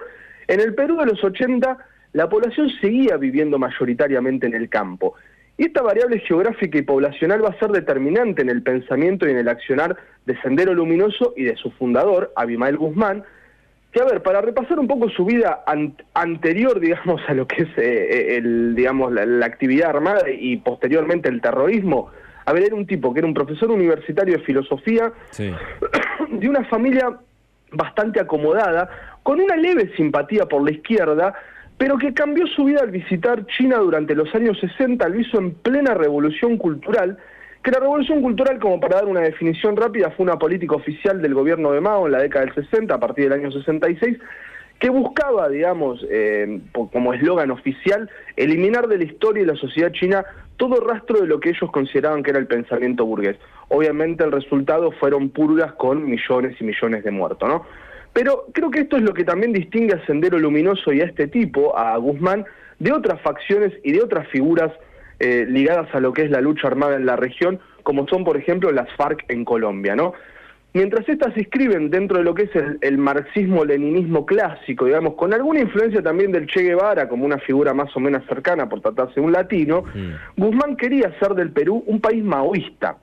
en 0.53 0.61
el 0.61 0.75
Perú 0.75 0.99
de 0.99 1.07
los 1.07 1.23
80 1.25 1.79
la 2.13 2.29
población 2.29 2.69
seguía 2.81 3.17
viviendo 3.17 3.59
mayoritariamente 3.59 4.47
en 4.47 4.55
el 4.55 4.69
campo. 4.69 5.15
Y 5.57 5.67
esta 5.67 5.83
variable 5.83 6.19
geográfica 6.21 6.79
y 6.79 6.83
poblacional 6.83 7.45
va 7.45 7.51
a 7.51 7.59
ser 7.59 7.71
determinante 7.71 8.43
en 8.43 8.51
el 8.51 8.63
pensamiento 8.63 9.27
y 9.27 9.31
en 9.31 9.39
el 9.39 9.49
accionar 9.49 9.97
de 10.27 10.41
Sendero 10.43 10.75
Luminoso 10.75 11.35
y 11.37 11.45
de 11.45 11.57
su 11.57 11.71
fundador, 11.73 12.33
Abimael 12.37 12.77
Guzmán, 12.77 13.25
que 13.93 14.01
a 14.01 14.05
ver, 14.05 14.23
para 14.23 14.41
repasar 14.41 14.79
un 14.79 14.87
poco 14.87 15.11
su 15.11 15.25
vida 15.25 15.65
anterior, 16.15 16.81
digamos, 16.81 17.21
a 17.29 17.35
lo 17.35 17.47
que 17.47 17.63
es 17.63 17.69
eh, 17.77 18.37
el, 18.37 18.75
digamos, 18.75 19.13
la, 19.13 19.47
actividad 19.47 19.91
armada 19.91 20.31
y 20.31 20.57
posteriormente 20.59 21.29
el 21.29 21.41
terrorismo, 21.41 22.11
a 22.45 22.53
ver, 22.53 22.65
era 22.65 22.75
un 22.75 22.87
tipo 22.87 23.13
que 23.13 23.21
era 23.21 23.29
un 23.29 23.35
profesor 23.35 23.71
universitario 23.71 24.39
de 24.39 24.45
filosofía, 24.45 25.13
de 26.31 26.49
una 26.49 26.65
familia 26.65 27.19
bastante 27.73 28.21
acomodada, 28.21 28.89
con 29.23 29.41
una 29.41 29.57
leve 29.57 29.93
simpatía 29.97 30.47
por 30.47 30.63
la 30.65 30.73
izquierda, 30.73 31.35
pero 31.79 31.99
que 31.99 32.15
cambió 32.15 32.47
su 32.47 32.65
vida 32.65 32.81
al 32.83 32.91
visitar 32.91 33.47
China 33.47 33.79
durante 33.79 34.15
los 34.15 34.33
años 34.35 34.59
60, 34.61 35.09
lo 35.09 35.21
hizo 35.21 35.39
en 35.39 35.55
plena 35.55 35.95
revolución 35.95 36.57
cultural, 36.57 37.19
que 37.63 37.71
la 37.71 37.81
revolución 37.81 38.23
cultural, 38.23 38.59
como 38.59 38.81
para 38.81 38.97
dar 38.97 39.07
una 39.07 39.21
definición 39.21 39.77
rápida, 39.77 40.11
fue 40.11 40.25
una 40.25 40.39
política 40.39 40.75
oficial 40.75 41.23
del 41.23 41.35
gobierno 41.35 41.73
de 41.73 41.81
Mao 41.81 42.07
en 42.07 42.13
la 42.13 42.19
década 42.19 42.45
del 42.45 42.55
60, 42.55 42.95
a 42.95 43.01
partir 43.01 43.25
del 43.25 43.41
año 43.41 43.53
66, 43.53 44.19
que 44.81 44.91
buscaba, 44.91 45.49
digamos, 45.49 46.05
eh, 46.11 46.61
como 46.73 47.15
eslogan 47.15 47.53
oficial, 47.53 48.11
eliminar 48.35 48.89
de 48.89 48.99
la 48.99 49.05
historia 49.05 49.45
y 49.45 49.47
la 49.47 49.55
sociedad 49.55 49.93
china 49.93 50.25
todo 50.63 50.79
rastro 50.81 51.21
de 51.21 51.27
lo 51.27 51.41
que 51.41 51.49
ellos 51.49 51.73
consideraban 51.73 52.23
que 52.23 52.31
era 52.31 52.39
el 52.39 52.47
pensamiento 52.47 53.05
burgués. 53.05 53.37
Obviamente 53.67 54.23
el 54.23 54.31
resultado 54.31 54.93
fueron 54.93 55.31
purgas 55.31 55.73
con 55.73 56.09
millones 56.09 56.55
y 56.61 56.63
millones 56.63 57.03
de 57.03 57.11
muertos, 57.11 57.49
¿no? 57.49 57.67
Pero 58.13 58.47
creo 58.53 58.71
que 58.71 58.83
esto 58.83 58.97
es 58.97 59.03
lo 59.03 59.13
que 59.13 59.25
también 59.25 59.53
distingue 59.53 59.95
a 59.95 60.07
Sendero 60.07 60.39
Luminoso 60.39 60.93
y 60.93 61.01
a 61.01 61.07
este 61.07 61.27
tipo, 61.27 61.77
a 61.77 61.97
Guzmán, 61.97 62.45
de 62.79 62.93
otras 62.93 63.21
facciones 63.23 63.73
y 63.83 63.91
de 63.91 64.03
otras 64.03 64.29
figuras 64.29 64.71
eh, 65.19 65.47
ligadas 65.49 65.93
a 65.97 65.99
lo 65.99 66.13
que 66.13 66.23
es 66.23 66.31
la 66.31 66.41
lucha 66.41 66.69
armada 66.69 66.95
en 66.95 67.07
la 67.07 67.17
región, 67.17 67.59
como 67.83 68.07
son, 68.07 68.23
por 68.23 68.37
ejemplo, 68.37 68.71
las 68.71 68.89
FARC 68.97 69.25
en 69.31 69.45
Colombia, 69.45 69.97
¿no? 69.97 70.13
Mientras 70.75 71.09
estas 71.09 71.35
se 71.35 71.41
inscriben 71.41 71.91
dentro 71.91 72.19
de 72.19 72.25
lo 72.25 72.35
que 72.35 72.45
es 72.45 72.51
el, 72.81 72.99
marxismo-leninismo 72.99 74.27
clásico, 74.27 74.87
digamos, 74.87 75.15
con 75.15 75.33
alguna 75.33 75.61
influencia 75.61 76.03
también 76.03 76.33
del 76.33 76.47
Che 76.47 76.63
Guevara 76.63 77.09
como 77.09 77.25
una 77.25 77.39
figura 77.39 77.75
más 77.75 77.95
o 77.97 78.01
menos 78.01 78.25
cercana 78.27 78.69
por 78.69 78.81
tratarse 78.81 79.15
de 79.17 79.21
un 79.21 79.33
latino, 79.33 79.83
mm. 79.83 80.41
Guzmán 80.41 80.77
quería 80.77 81.09
hacer 81.09 81.35
del 81.35 81.51
Perú 81.51 81.85
un 81.87 82.01
país 82.01 82.23
maoísta, 82.25 82.97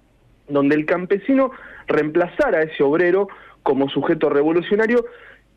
donde 0.48 0.76
el 0.76 0.86
campesino 0.86 1.52
reemplazara 1.88 2.60
a 2.60 2.64
ese 2.64 2.84
obrero 2.84 3.28
como 3.64 3.90
sujeto 3.90 4.30
revolucionario 4.30 5.06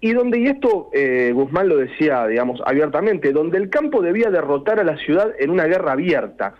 y 0.00 0.12
donde, 0.12 0.40
y 0.40 0.46
esto 0.48 0.90
eh, 0.92 1.30
Guzmán 1.32 1.68
lo 1.68 1.76
decía, 1.76 2.26
digamos, 2.26 2.60
abiertamente, 2.66 3.32
donde 3.32 3.56
el 3.58 3.70
campo 3.70 4.02
debía 4.02 4.30
derrotar 4.30 4.80
a 4.80 4.84
la 4.84 4.96
ciudad 4.96 5.32
en 5.38 5.50
una 5.50 5.66
guerra 5.66 5.92
abierta. 5.92 6.56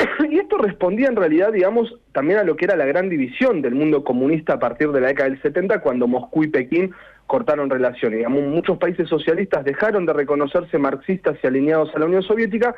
y 0.30 0.38
esto 0.38 0.58
respondía 0.58 1.08
en 1.08 1.16
realidad, 1.16 1.52
digamos, 1.52 1.94
también 2.12 2.38
a 2.38 2.44
lo 2.44 2.56
que 2.56 2.64
era 2.64 2.76
la 2.76 2.86
gran 2.86 3.08
división 3.08 3.62
del 3.62 3.74
mundo 3.74 4.04
comunista 4.04 4.54
a 4.54 4.58
partir 4.58 4.90
de 4.92 5.00
la 5.00 5.08
década 5.08 5.28
del 5.28 5.42
70, 5.42 5.80
cuando 5.80 6.06
Moscú 6.06 6.44
y 6.44 6.48
Pekín 6.48 6.92
cortaron 7.26 7.70
relaciones. 7.70 8.18
Digamos, 8.18 8.42
muchos 8.42 8.78
países 8.78 9.08
socialistas 9.08 9.64
dejaron 9.64 10.06
de 10.06 10.12
reconocerse 10.12 10.78
marxistas 10.78 11.36
y 11.42 11.46
alineados 11.46 11.94
a 11.94 11.98
la 11.98 12.06
Unión 12.06 12.22
Soviética 12.22 12.74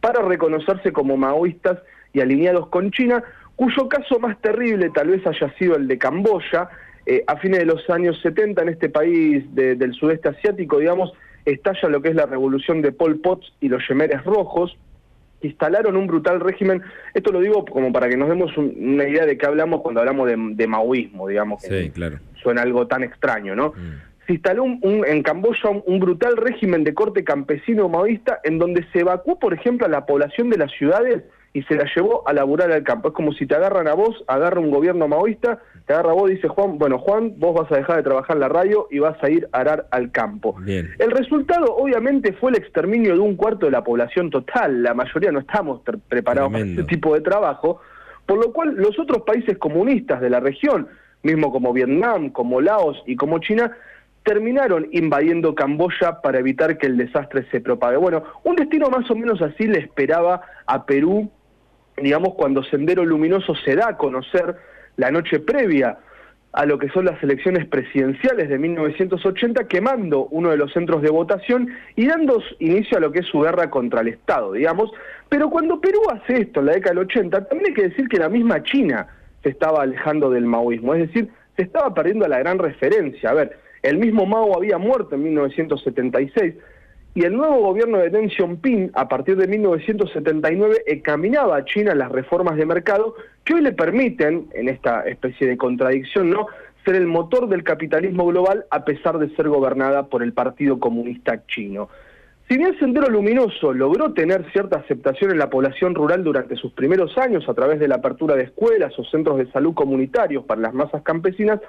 para 0.00 0.22
reconocerse 0.22 0.92
como 0.92 1.16
maoístas 1.16 1.78
y 2.12 2.20
alineados 2.20 2.68
con 2.68 2.90
China, 2.90 3.22
cuyo 3.56 3.88
caso 3.88 4.18
más 4.18 4.40
terrible 4.40 4.90
tal 4.90 5.08
vez 5.08 5.26
haya 5.26 5.52
sido 5.58 5.76
el 5.76 5.88
de 5.88 5.98
Camboya, 5.98 6.68
eh, 7.06 7.24
a 7.26 7.36
fines 7.36 7.60
de 7.60 7.66
los 7.66 7.88
años 7.90 8.20
70 8.22 8.62
en 8.62 8.68
este 8.68 8.88
país 8.88 9.44
del 9.54 9.92
sudeste 9.94 10.28
asiático, 10.28 10.78
digamos, 10.78 11.12
estalla 11.44 11.88
lo 11.88 12.02
que 12.02 12.08
es 12.10 12.14
la 12.14 12.26
revolución 12.26 12.82
de 12.82 12.92
Pol 12.92 13.20
Pot 13.20 13.42
y 13.60 13.68
los 13.68 13.86
Yemeres 13.88 14.24
Rojos, 14.24 14.76
instalaron 15.46 15.96
un 15.96 16.06
brutal 16.06 16.40
régimen, 16.40 16.82
esto 17.14 17.32
lo 17.32 17.40
digo 17.40 17.64
como 17.64 17.92
para 17.92 18.08
que 18.08 18.16
nos 18.16 18.28
demos 18.28 18.56
una 18.56 19.08
idea 19.08 19.26
de 19.26 19.38
qué 19.38 19.46
hablamos 19.46 19.80
cuando 19.80 20.00
hablamos 20.00 20.28
de, 20.28 20.66
maoísmo, 20.66 21.28
digamos, 21.28 21.62
que 21.62 21.84
sí, 21.84 21.90
claro. 21.90 22.18
suena 22.42 22.62
algo 22.62 22.86
tan 22.86 23.02
extraño, 23.02 23.54
¿no? 23.54 23.68
Mm. 23.68 24.06
Se 24.26 24.32
instaló 24.32 24.64
un, 24.64 25.04
en 25.06 25.22
Camboya 25.22 25.70
un, 25.70 26.00
brutal 26.00 26.36
régimen 26.36 26.82
de 26.82 26.94
corte 26.94 27.22
campesino 27.22 27.88
maoísta 27.88 28.40
en 28.42 28.58
donde 28.58 28.84
se 28.92 29.00
evacuó, 29.00 29.38
por 29.38 29.54
ejemplo, 29.54 29.86
a 29.86 29.88
la 29.88 30.04
población 30.04 30.50
de 30.50 30.58
las 30.58 30.72
ciudades 30.72 31.22
y 31.52 31.62
se 31.62 31.76
la 31.76 31.84
llevó 31.94 32.26
a 32.28 32.32
laburar 32.32 32.72
al 32.72 32.82
campo. 32.82 33.08
Es 33.08 33.14
como 33.14 33.32
si 33.32 33.46
te 33.46 33.54
agarran 33.54 33.86
a 33.86 33.94
vos, 33.94 34.24
agarra 34.26 34.60
un 34.60 34.72
gobierno 34.72 35.06
maoísta, 35.06 35.60
te 35.86 35.92
agarra 35.92 36.12
vos 36.12 36.28
dice 36.28 36.48
Juan, 36.48 36.78
bueno 36.78 36.98
Juan, 36.98 37.34
vos 37.38 37.54
vas 37.54 37.70
a 37.70 37.76
dejar 37.76 37.96
de 37.96 38.02
trabajar 38.02 38.36
en 38.36 38.40
la 38.40 38.48
radio 38.48 38.88
y 38.90 38.98
vas 38.98 39.22
a 39.22 39.30
ir 39.30 39.48
a 39.52 39.60
arar 39.60 39.86
al 39.92 40.10
campo. 40.10 40.56
El 40.66 41.10
resultado 41.12 41.76
obviamente 41.76 42.32
fue 42.32 42.50
el 42.50 42.56
exterminio 42.56 43.14
de 43.14 43.20
un 43.20 43.36
cuarto 43.36 43.66
de 43.66 43.72
la 43.72 43.84
población 43.84 44.30
total, 44.30 44.82
la 44.82 44.94
mayoría 44.94 45.30
no 45.30 45.38
estamos 45.40 45.82
preparados 46.08 46.52
para 46.52 46.64
este 46.64 46.82
tipo 46.84 47.14
de 47.14 47.20
trabajo, 47.20 47.80
por 48.26 48.44
lo 48.44 48.52
cual 48.52 48.74
los 48.74 48.98
otros 48.98 49.22
países 49.22 49.56
comunistas 49.58 50.20
de 50.20 50.28
la 50.28 50.40
región, 50.40 50.88
mismo 51.22 51.52
como 51.52 51.72
Vietnam, 51.72 52.30
como 52.30 52.60
Laos 52.60 53.02
y 53.06 53.14
como 53.14 53.38
China, 53.38 53.70
terminaron 54.24 54.88
invadiendo 54.90 55.54
Camboya 55.54 56.20
para 56.20 56.40
evitar 56.40 56.78
que 56.78 56.86
el 56.86 56.96
desastre 56.96 57.46
se 57.52 57.60
propague. 57.60 57.96
Bueno, 57.96 58.24
un 58.42 58.56
destino 58.56 58.90
más 58.90 59.08
o 59.08 59.14
menos 59.14 59.40
así 59.40 59.68
le 59.68 59.78
esperaba 59.78 60.42
a 60.66 60.84
Perú 60.84 61.30
digamos, 62.02 62.34
cuando 62.34 62.62
Sendero 62.64 63.04
Luminoso 63.04 63.54
se 63.54 63.74
da 63.74 63.88
a 63.88 63.96
conocer 63.96 64.56
la 64.96 65.10
noche 65.10 65.40
previa 65.40 65.98
a 66.52 66.64
lo 66.64 66.78
que 66.78 66.88
son 66.88 67.04
las 67.04 67.22
elecciones 67.22 67.66
presidenciales 67.66 68.48
de 68.48 68.58
1980, 68.58 69.68
quemando 69.68 70.26
uno 70.30 70.50
de 70.50 70.56
los 70.56 70.72
centros 70.72 71.02
de 71.02 71.10
votación 71.10 71.68
y 71.96 72.06
dando 72.06 72.42
inicio 72.60 72.96
a 72.96 73.00
lo 73.00 73.12
que 73.12 73.18
es 73.18 73.26
su 73.26 73.40
guerra 73.40 73.68
contra 73.68 74.00
el 74.00 74.08
Estado, 74.08 74.52
digamos. 74.52 74.90
Pero 75.28 75.50
cuando 75.50 75.80
Perú 75.80 76.00
hace 76.10 76.40
esto 76.40 76.60
en 76.60 76.66
la 76.66 76.72
década 76.72 76.94
del 76.94 77.04
80, 77.04 77.48
también 77.48 77.68
hay 77.68 77.74
que 77.74 77.88
decir 77.88 78.08
que 78.08 78.18
la 78.18 78.30
misma 78.30 78.62
China 78.62 79.06
se 79.42 79.50
estaba 79.50 79.82
alejando 79.82 80.30
del 80.30 80.46
maoísmo, 80.46 80.94
es 80.94 81.08
decir, 81.08 81.28
se 81.56 81.62
estaba 81.62 81.92
perdiendo 81.92 82.26
la 82.26 82.38
gran 82.38 82.58
referencia. 82.58 83.30
A 83.30 83.34
ver, 83.34 83.58
el 83.82 83.98
mismo 83.98 84.24
Mao 84.24 84.56
había 84.56 84.78
muerto 84.78 85.14
en 85.14 85.24
1976, 85.24 86.54
y 87.16 87.24
el 87.24 87.34
nuevo 87.34 87.60
gobierno 87.62 87.96
de 87.96 88.10
Deng 88.10 88.28
Xiaoping, 88.28 88.90
a 88.92 89.08
partir 89.08 89.38
de 89.38 89.48
1979, 89.48 90.82
encaminaba 90.86 91.56
a 91.56 91.64
China 91.64 91.94
las 91.94 92.12
reformas 92.12 92.58
de 92.58 92.66
mercado 92.66 93.14
que 93.42 93.54
hoy 93.54 93.62
le 93.62 93.72
permiten, 93.72 94.48
en 94.52 94.68
esta 94.68 95.00
especie 95.00 95.46
de 95.46 95.56
contradicción, 95.56 96.28
¿no?, 96.28 96.46
ser 96.84 96.94
el 96.94 97.06
motor 97.06 97.48
del 97.48 97.64
capitalismo 97.64 98.26
global 98.26 98.66
a 98.70 98.84
pesar 98.84 99.18
de 99.18 99.34
ser 99.34 99.48
gobernada 99.48 100.08
por 100.08 100.22
el 100.22 100.34
Partido 100.34 100.78
Comunista 100.78 101.46
Chino. 101.46 101.88
Si 102.50 102.58
bien 102.58 102.78
Sendero 102.78 103.08
Luminoso 103.08 103.72
logró 103.72 104.12
tener 104.12 104.44
cierta 104.52 104.80
aceptación 104.80 105.30
en 105.30 105.38
la 105.38 105.48
población 105.48 105.94
rural 105.94 106.22
durante 106.22 106.54
sus 106.56 106.72
primeros 106.72 107.16
años 107.16 107.48
a 107.48 107.54
través 107.54 107.80
de 107.80 107.88
la 107.88 107.94
apertura 107.94 108.36
de 108.36 108.42
escuelas 108.42 108.92
o 108.98 109.04
centros 109.04 109.38
de 109.38 109.50
salud 109.52 109.72
comunitarios 109.72 110.44
para 110.44 110.60
las 110.60 110.74
masas 110.74 111.00
campesinas, 111.00 111.60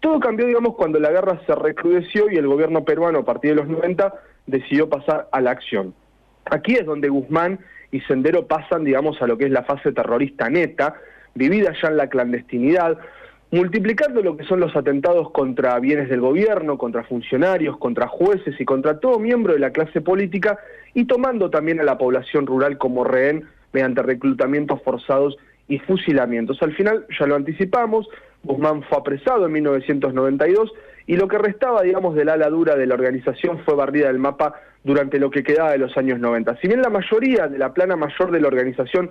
todo 0.00 0.18
cambió, 0.18 0.46
digamos, 0.46 0.74
cuando 0.74 0.98
la 0.98 1.12
guerra 1.12 1.40
se 1.46 1.54
recrudeció 1.54 2.30
y 2.30 2.36
el 2.36 2.48
gobierno 2.48 2.84
peruano 2.84 3.20
a 3.20 3.24
partir 3.24 3.50
de 3.50 3.62
los 3.62 3.68
90 3.68 4.12
decidió 4.48 4.88
pasar 4.88 5.28
a 5.30 5.40
la 5.40 5.52
acción. 5.52 5.94
Aquí 6.46 6.74
es 6.74 6.84
donde 6.84 7.08
Guzmán 7.08 7.60
y 7.92 8.00
Sendero 8.00 8.46
pasan, 8.46 8.84
digamos, 8.84 9.20
a 9.22 9.26
lo 9.26 9.38
que 9.38 9.44
es 9.44 9.50
la 9.50 9.62
fase 9.62 9.92
terrorista 9.92 10.48
neta, 10.48 10.94
vivida 11.34 11.72
ya 11.80 11.88
en 11.88 11.96
la 11.98 12.08
clandestinidad, 12.08 12.98
multiplicando 13.50 14.22
lo 14.22 14.36
que 14.36 14.44
son 14.44 14.60
los 14.60 14.74
atentados 14.74 15.30
contra 15.30 15.78
bienes 15.78 16.08
del 16.08 16.20
gobierno, 16.20 16.76
contra 16.76 17.04
funcionarios, 17.04 17.78
contra 17.78 18.08
jueces 18.08 18.60
y 18.60 18.64
contra 18.64 18.98
todo 18.98 19.18
miembro 19.18 19.52
de 19.52 19.58
la 19.60 19.70
clase 19.70 20.00
política, 20.00 20.58
y 20.94 21.04
tomando 21.04 21.50
también 21.50 21.80
a 21.80 21.84
la 21.84 21.98
población 21.98 22.46
rural 22.46 22.78
como 22.78 23.04
rehén 23.04 23.44
mediante 23.72 24.02
reclutamientos 24.02 24.82
forzados 24.82 25.36
y 25.68 25.78
fusilamientos. 25.78 26.62
Al 26.62 26.74
final, 26.74 27.06
ya 27.18 27.26
lo 27.26 27.36
anticipamos, 27.36 28.08
Guzmán 28.42 28.82
fue 28.84 28.98
apresado 28.98 29.46
en 29.46 29.52
1992 29.52 30.72
y 31.08 31.16
lo 31.16 31.26
que 31.26 31.38
restaba, 31.38 31.82
digamos, 31.82 32.14
del 32.14 32.28
ala 32.28 32.50
dura 32.50 32.76
de 32.76 32.86
la 32.86 32.92
organización 32.92 33.60
fue 33.64 33.74
barrida 33.74 34.08
del 34.08 34.18
mapa 34.18 34.60
durante 34.84 35.18
lo 35.18 35.30
que 35.30 35.42
quedaba 35.42 35.72
de 35.72 35.78
los 35.78 35.96
años 35.96 36.20
90. 36.20 36.58
Si 36.60 36.68
bien 36.68 36.82
la 36.82 36.90
mayoría 36.90 37.48
de 37.48 37.56
la 37.56 37.72
plana 37.72 37.96
mayor 37.96 38.30
de 38.30 38.40
la 38.42 38.48
organización 38.48 39.10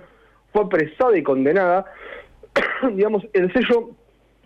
fue 0.52 0.62
apresada 0.62 1.18
y 1.18 1.24
condenada, 1.24 1.86
digamos, 2.94 3.26
el 3.32 3.52
sello 3.52 3.90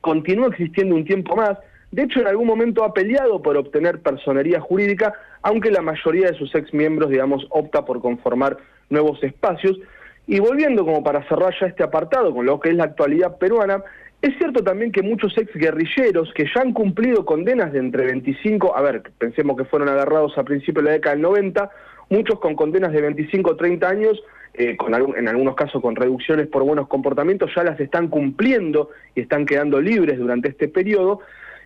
continuó 0.01 0.49
existiendo 0.49 0.95
un 0.95 1.05
tiempo 1.05 1.37
más, 1.37 1.59
de 1.91 2.05
hecho 2.05 2.21
en 2.21 2.29
algún 2.29 2.47
momento 2.47 2.85
ha 2.85 2.95
peleado 2.95 3.43
por 3.43 3.59
obtener 3.59 4.01
personería 4.01 4.59
jurídica, 4.59 5.13
aunque 5.43 5.71
la 5.71 5.83
mayoría 5.83 6.29
de 6.31 6.39
sus 6.39 6.55
ex 6.55 6.73
miembros, 6.73 7.11
digamos, 7.11 7.47
opta 7.51 7.85
por 7.85 8.01
conformar 8.01 8.57
nuevos 8.89 9.23
espacios. 9.23 9.79
Y 10.27 10.41
volviendo 10.41 10.87
como 10.87 11.05
para 11.05 11.29
cerrar 11.29 11.53
ya 11.61 11.67
este 11.67 11.83
apartado 11.83 12.33
con 12.33 12.47
lo 12.47 12.59
que 12.61 12.71
es 12.71 12.77
la 12.77 12.85
actualidad 12.85 13.37
peruana, 13.37 13.85
es 14.23 14.39
cierto 14.39 14.63
también 14.63 14.93
que 14.93 15.03
muchos 15.03 15.37
ex 15.37 15.53
guerrilleros 15.53 16.33
que 16.33 16.45
ya 16.45 16.61
han 16.61 16.73
cumplido 16.73 17.25
condenas 17.25 17.73
de 17.73 17.81
entre 17.81 18.07
25, 18.07 18.77
a 18.77 18.81
ver, 18.81 19.03
pensemos 19.19 19.57
que 19.57 19.65
fueron 19.65 19.89
agarrados 19.89 20.39
a 20.39 20.45
principios 20.45 20.85
de 20.85 20.91
la 20.91 20.93
década 20.93 21.17
del 21.17 21.23
90, 21.23 21.71
muchos 22.09 22.39
con 22.39 22.55
condenas 22.55 22.93
de 22.93 23.01
25 23.01 23.51
o 23.51 23.57
30 23.57 23.89
años, 23.89 24.23
eh, 24.55 24.77
con 24.77 24.95
en 24.95 25.29
algunos 25.29 25.57
casos 25.57 25.83
con 25.83 25.97
reducciones 25.97 26.47
por 26.47 26.63
buenos 26.63 26.87
comportamientos, 26.87 27.51
ya 27.57 27.65
las 27.65 27.81
están 27.81 28.07
cumpliendo 28.09 28.91
y 29.17 29.23
están 29.23 29.45
quedando 29.45 29.81
libres 29.81 30.19
durante 30.19 30.51
este 30.51 30.69
periodo. 30.69 31.21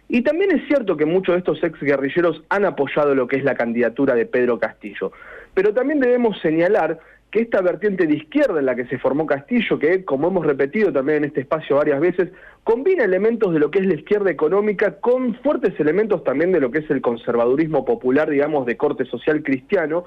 Y 0.08 0.22
también 0.22 0.52
es 0.52 0.66
cierto 0.66 0.96
que 0.96 1.04
muchos 1.04 1.34
de 1.34 1.40
estos 1.40 1.62
ex 1.62 1.78
guerrilleros 1.80 2.42
han 2.48 2.64
apoyado 2.64 3.14
lo 3.14 3.26
que 3.26 3.36
es 3.36 3.44
la 3.44 3.54
candidatura 3.54 4.14
de 4.14 4.24
Pedro 4.24 4.58
Castillo. 4.58 5.12
Pero 5.52 5.74
también 5.74 6.00
debemos 6.00 6.40
señalar 6.40 7.00
que 7.30 7.40
esta 7.40 7.60
vertiente 7.60 8.06
de 8.06 8.14
izquierda 8.14 8.60
en 8.60 8.66
la 8.66 8.76
que 8.76 8.86
se 8.86 8.98
formó 8.98 9.26
Castillo, 9.26 9.78
que 9.78 10.04
como 10.04 10.28
hemos 10.28 10.46
repetido 10.46 10.92
también 10.92 11.18
en 11.18 11.24
este 11.24 11.40
espacio 11.40 11.76
varias 11.76 12.00
veces, 12.00 12.30
combina 12.64 13.04
elementos 13.04 13.52
de 13.52 13.58
lo 13.58 13.70
que 13.70 13.80
es 13.80 13.86
la 13.86 13.94
izquierda 13.94 14.30
económica 14.30 15.00
con 15.00 15.34
fuertes 15.36 15.78
elementos 15.78 16.24
también 16.24 16.52
de 16.52 16.60
lo 16.60 16.70
que 16.70 16.78
es 16.78 16.90
el 16.90 17.00
conservadurismo 17.00 17.84
popular, 17.84 18.30
digamos, 18.30 18.66
de 18.66 18.76
corte 18.76 19.04
social 19.04 19.42
cristiano, 19.42 20.04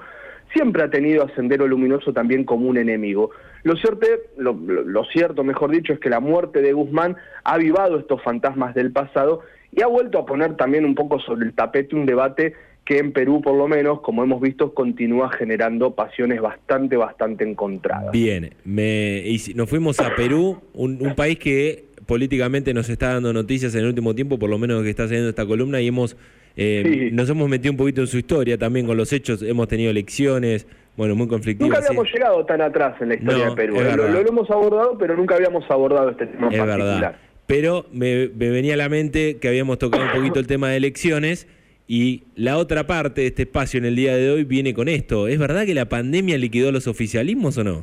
siempre 0.52 0.82
ha 0.82 0.90
tenido 0.90 1.24
a 1.24 1.34
Sendero 1.34 1.66
Luminoso 1.68 2.12
también 2.12 2.44
como 2.44 2.68
un 2.68 2.78
enemigo. 2.78 3.30
Lo 3.62 3.76
cierto, 3.76 4.06
lo, 4.36 4.52
lo 4.54 5.04
cierto, 5.04 5.44
mejor 5.44 5.70
dicho, 5.70 5.92
es 5.92 6.00
que 6.00 6.10
la 6.10 6.20
muerte 6.20 6.62
de 6.62 6.72
Guzmán 6.72 7.16
ha 7.44 7.54
avivado 7.54 7.98
estos 7.98 8.22
fantasmas 8.22 8.74
del 8.74 8.90
pasado 8.92 9.42
y 9.72 9.82
ha 9.82 9.86
vuelto 9.86 10.18
a 10.18 10.26
poner 10.26 10.56
también 10.56 10.84
un 10.84 10.94
poco 10.94 11.20
sobre 11.20 11.46
el 11.46 11.54
tapete 11.54 11.94
un 11.94 12.06
debate 12.06 12.54
que 12.84 12.98
en 12.98 13.12
Perú, 13.12 13.40
por 13.40 13.56
lo 13.56 13.68
menos, 13.68 14.00
como 14.00 14.24
hemos 14.24 14.40
visto, 14.40 14.74
continúa 14.74 15.30
generando 15.30 15.94
pasiones 15.94 16.40
bastante, 16.40 16.96
bastante 16.96 17.48
encontradas. 17.48 18.10
Bien, 18.12 18.54
me, 18.64 19.22
y 19.24 19.40
nos 19.54 19.68
fuimos 19.68 20.00
a 20.00 20.14
Perú, 20.16 20.60
un, 20.74 20.98
país 21.14 21.38
que 21.38 21.84
políticamente 22.06 22.74
nos 22.74 22.88
está 22.88 23.14
dando 23.14 23.32
noticias 23.32 23.74
en 23.74 23.82
el 23.82 23.86
último 23.86 24.14
tiempo, 24.14 24.38
por 24.38 24.50
lo 24.50 24.58
menos 24.58 24.82
que 24.82 24.90
está 24.90 25.04
haciendo 25.04 25.28
esta 25.28 25.46
columna, 25.46 25.80
y 25.80 25.88
hemos 25.88 26.16
eh, 26.56 27.10
nos 27.12 27.30
hemos 27.30 27.48
metido 27.48 27.70
un 27.70 27.76
poquito 27.76 28.00
en 28.00 28.08
su 28.08 28.18
historia 28.18 28.58
también 28.58 28.86
con 28.86 28.96
los 28.96 29.12
hechos, 29.12 29.40
hemos 29.42 29.68
tenido 29.68 29.90
elecciones, 29.90 30.66
bueno, 30.96 31.14
muy 31.14 31.28
conflictivas. 31.28 31.70
Nunca 31.70 31.86
habíamos 31.86 32.12
llegado 32.12 32.44
tan 32.44 32.60
atrás 32.60 33.00
en 33.00 33.10
la 33.10 33.14
historia 33.14 33.50
de 33.50 33.56
Perú, 33.56 33.80
¿eh? 33.80 33.96
lo, 33.96 34.08
lo, 34.08 34.18
hemos 34.18 34.50
abordado, 34.50 34.98
pero 34.98 35.16
nunca 35.16 35.36
habíamos 35.36 35.64
abordado 35.70 36.10
este 36.10 36.26
tema 36.26 36.48
es 36.50 36.58
particular. 36.58 37.00
Verdad. 37.00 37.16
Pero 37.46 37.86
me 37.92 38.26
venía 38.26 38.74
a 38.74 38.76
la 38.76 38.88
mente 38.88 39.38
que 39.38 39.48
habíamos 39.48 39.78
tocado 39.78 40.04
un 40.04 40.10
poquito 40.10 40.40
el 40.40 40.46
tema 40.46 40.70
de 40.70 40.76
elecciones 40.76 41.46
y 41.92 42.22
la 42.36 42.56
otra 42.56 42.86
parte 42.86 43.22
de 43.22 43.26
este 43.26 43.42
espacio 43.42 43.78
en 43.78 43.84
el 43.84 43.96
día 43.96 44.14
de 44.14 44.30
hoy 44.30 44.44
viene 44.44 44.74
con 44.74 44.88
esto. 44.88 45.26
¿Es 45.26 45.40
verdad 45.40 45.66
que 45.66 45.74
la 45.74 45.86
pandemia 45.86 46.38
liquidó 46.38 46.70
los 46.70 46.86
oficialismos 46.86 47.58
o 47.58 47.64
no? 47.64 47.82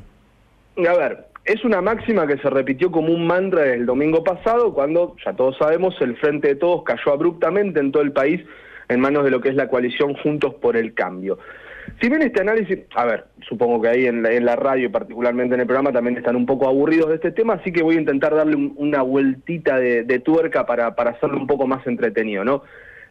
A 0.78 0.98
ver, 0.98 1.26
es 1.44 1.66
una 1.66 1.82
máxima 1.82 2.26
que 2.26 2.38
se 2.38 2.50
repitió 2.50 2.90
como 2.90 3.12
un 3.12 3.28
mantra 3.28 3.74
el 3.74 3.86
domingo 3.86 4.24
pasado, 4.24 4.74
cuando, 4.74 5.18
ya 5.26 5.34
todos 5.34 5.58
sabemos, 5.58 5.94
el 6.00 6.16
Frente 6.16 6.48
de 6.48 6.56
Todos 6.56 6.84
cayó 6.86 7.12
abruptamente 7.12 7.82
en 7.82 7.92
todo 7.92 8.02
el 8.02 8.14
país 8.14 8.40
en 8.88 9.02
manos 9.02 9.26
de 9.26 9.32
lo 9.32 9.42
que 9.42 9.50
es 9.50 9.56
la 9.56 9.68
coalición 9.68 10.14
Juntos 10.14 10.54
por 10.54 10.78
el 10.78 10.94
Cambio. 10.94 11.38
Si 12.00 12.08
bien 12.08 12.22
este 12.22 12.40
análisis, 12.40 12.80
a 12.96 13.04
ver, 13.04 13.26
supongo 13.42 13.82
que 13.82 13.90
ahí 13.90 14.06
en 14.06 14.24
la, 14.24 14.56
radio 14.56 14.86
y 14.86 14.90
particularmente 14.90 15.56
en 15.56 15.60
el 15.60 15.68
programa 15.68 15.92
también 15.92 16.16
están 16.16 16.38
un 16.38 16.46
poco 16.46 16.70
aburridos 16.70 17.10
de 17.10 17.16
este 17.16 17.32
tema, 17.34 17.56
así 17.56 17.74
que 17.74 17.84
voy 17.84 17.98
a 17.98 18.00
intentar 18.00 18.34
darle 18.34 18.56
una 18.56 19.02
vueltita 19.02 19.78
de, 19.78 20.20
tuerca 20.20 20.66
para 20.66 20.88
hacerlo 20.88 21.38
un 21.38 21.48
poco 21.48 21.68
más 21.68 21.86
entretenido, 21.86 22.46
¿no? 22.46 22.64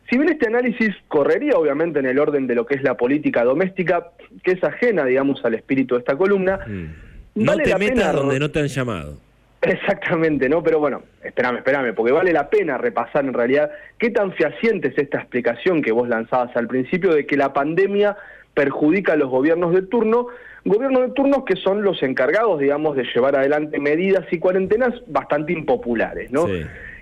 Si 0.08 0.16
bien 0.16 0.28
este 0.30 0.46
análisis 0.46 0.94
correría 1.08 1.56
obviamente 1.56 1.98
en 1.98 2.06
el 2.06 2.18
orden 2.18 2.46
de 2.46 2.54
lo 2.54 2.64
que 2.66 2.76
es 2.76 2.82
la 2.82 2.96
política 2.96 3.44
doméstica, 3.44 4.12
que 4.42 4.52
es 4.52 4.62
ajena, 4.62 5.04
digamos, 5.04 5.44
al 5.44 5.54
espíritu 5.54 5.94
de 5.94 6.00
esta 6.00 6.16
columna, 6.16 6.60
mm. 6.66 7.42
no 7.42 7.56
te 7.56 7.76
metas 7.76 8.14
donde 8.14 8.38
no 8.38 8.50
te 8.50 8.60
han 8.60 8.68
llamado. 8.68 9.18
Exactamente, 9.62 10.48
¿no? 10.48 10.62
Pero 10.62 10.78
bueno, 10.78 11.02
espérame, 11.24 11.56
espérame, 11.56 11.94
porque 11.94 12.12
vale 12.12 12.32
la 12.32 12.48
pena 12.48 12.78
repasar 12.78 13.24
en 13.24 13.32
realidad 13.32 13.70
qué 13.98 14.10
tan 14.10 14.32
fehaciente 14.32 14.88
es 14.88 14.98
esta 14.98 15.18
explicación 15.18 15.82
que 15.82 15.90
vos 15.90 16.08
lanzabas 16.08 16.54
al 16.56 16.68
principio 16.68 17.12
de 17.12 17.26
que 17.26 17.36
la 17.36 17.52
pandemia 17.52 18.16
perjudica 18.54 19.14
a 19.14 19.16
los 19.16 19.28
gobiernos 19.28 19.74
de 19.74 19.82
turno, 19.82 20.28
gobiernos 20.64 21.02
de 21.02 21.08
turno 21.14 21.44
que 21.44 21.56
son 21.56 21.82
los 21.82 22.02
encargados, 22.02 22.60
digamos, 22.60 22.96
de 22.96 23.04
llevar 23.12 23.36
adelante 23.36 23.78
medidas 23.80 24.24
y 24.30 24.38
cuarentenas 24.38 24.94
bastante 25.08 25.52
impopulares, 25.52 26.30
¿no? 26.30 26.46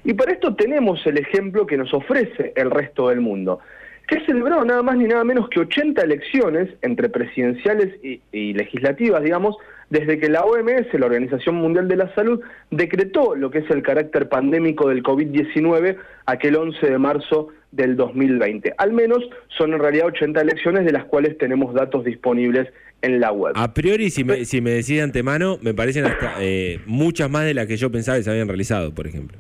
Y 0.05 0.15
para 0.15 0.33
esto 0.33 0.55
tenemos 0.55 1.05
el 1.07 1.19
ejemplo 1.19 1.67
que 1.67 1.77
nos 1.77 1.93
ofrece 1.95 2.53
el 2.57 2.71
resto 2.71 3.09
del 3.09 3.21
mundo, 3.21 3.61
que 4.07 4.21
celebró 4.27 4.65
nada 4.65 4.83
más 4.83 4.97
ni 4.97 5.05
nada 5.05 5.25
menos 5.25 5.49
que 5.49 5.61
80 5.61 6.03
elecciones 6.03 6.69
entre 6.83 7.09
presidenciales 7.09 7.95
y, 8.03 8.21
y 8.31 8.53
legislativas, 8.53 9.23
digamos, 9.23 9.57
desde 9.91 10.19
que 10.19 10.29
la 10.29 10.43
OMS, 10.43 10.93
la 10.93 11.07
Organización 11.07 11.57
Mundial 11.57 11.89
de 11.89 11.97
la 11.97 12.15
Salud, 12.15 12.41
decretó 12.71 13.35
lo 13.35 13.51
que 13.51 13.59
es 13.59 13.71
el 13.71 13.83
carácter 13.83 14.29
pandémico 14.29 14.89
del 14.89 15.03
COVID-19 15.03 15.97
aquel 16.27 16.57
11 16.57 16.87
de 16.87 16.99
marzo 16.99 17.49
del 17.73 17.97
2020. 17.97 18.75
Al 18.77 18.93
menos 18.93 19.19
son 19.57 19.73
en 19.73 19.81
realidad 19.81 20.07
80 20.07 20.41
elecciones 20.41 20.85
de 20.85 20.93
las 20.93 21.05
cuales 21.05 21.37
tenemos 21.39 21.75
datos 21.75 22.05
disponibles 22.05 22.69
en 23.03 23.21
la 23.21 23.33
web. 23.33 23.53
A 23.57 23.75
priori, 23.75 24.11
si 24.11 24.25
me, 24.25 24.45
si 24.45 24.61
me 24.61 24.71
decís 24.71 24.97
de 24.97 25.03
antemano, 25.03 25.59
me 25.61 25.75
parecen 25.75 26.07
hasta 26.07 26.37
eh, 26.41 26.81
muchas 26.87 27.31
más 27.31 27.45
de 27.45 27.55
las 27.55 27.67
que 27.67 27.77
yo 27.77 27.91
pensaba 27.91 28.17
que 28.19 28.25
se 28.25 28.31
habían 28.31 28.49
realizado, 28.49 28.95
por 28.95 29.07
ejemplo. 29.07 29.39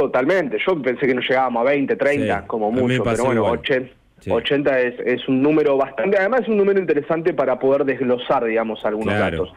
Totalmente, 0.00 0.56
yo 0.66 0.80
pensé 0.80 1.06
que 1.06 1.14
nos 1.14 1.28
llegábamos 1.28 1.60
a 1.60 1.70
20, 1.70 1.94
30 1.94 2.46
como 2.46 2.72
mucho, 2.72 3.04
pero 3.04 3.24
bueno, 3.24 3.44
80, 3.44 4.80
es, 4.80 4.94
es, 5.04 5.28
un 5.28 5.42
número 5.42 5.76
bastante, 5.76 6.16
además 6.16 6.40
es 6.40 6.48
un 6.48 6.56
número 6.56 6.80
interesante 6.80 7.34
para 7.34 7.58
poder 7.58 7.84
desglosar, 7.84 8.44
digamos, 8.44 8.82
algunos 8.86 9.14
datos. 9.14 9.52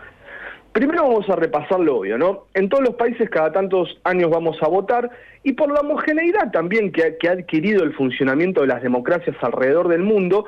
Primero 0.73 1.03
vamos 1.03 1.29
a 1.29 1.38
repasar 1.38 1.79
lo 1.79 2.00
obvio, 2.00 2.17
¿no? 2.17 2.47
En 2.55 2.67
todos 2.67 2.83
los 2.83 2.95
países 2.95 3.29
cada 3.29 3.53
tantos 3.53 4.01
años 4.03 4.29
vamos 4.31 4.57
a 4.62 4.67
votar 4.67 5.09
y 5.43 5.53
por 5.53 5.71
la 5.71 5.79
homogeneidad 5.79 6.51
también 6.51 6.91
que, 6.91 7.15
ha 7.25 7.31
adquirido 7.31 7.85
el 7.85 7.93
funcionamiento 7.93 8.62
de 8.62 8.67
las 8.67 8.81
democracias 8.81 9.38
alrededor 9.41 9.88
del 9.88 10.01
mundo, 10.01 10.45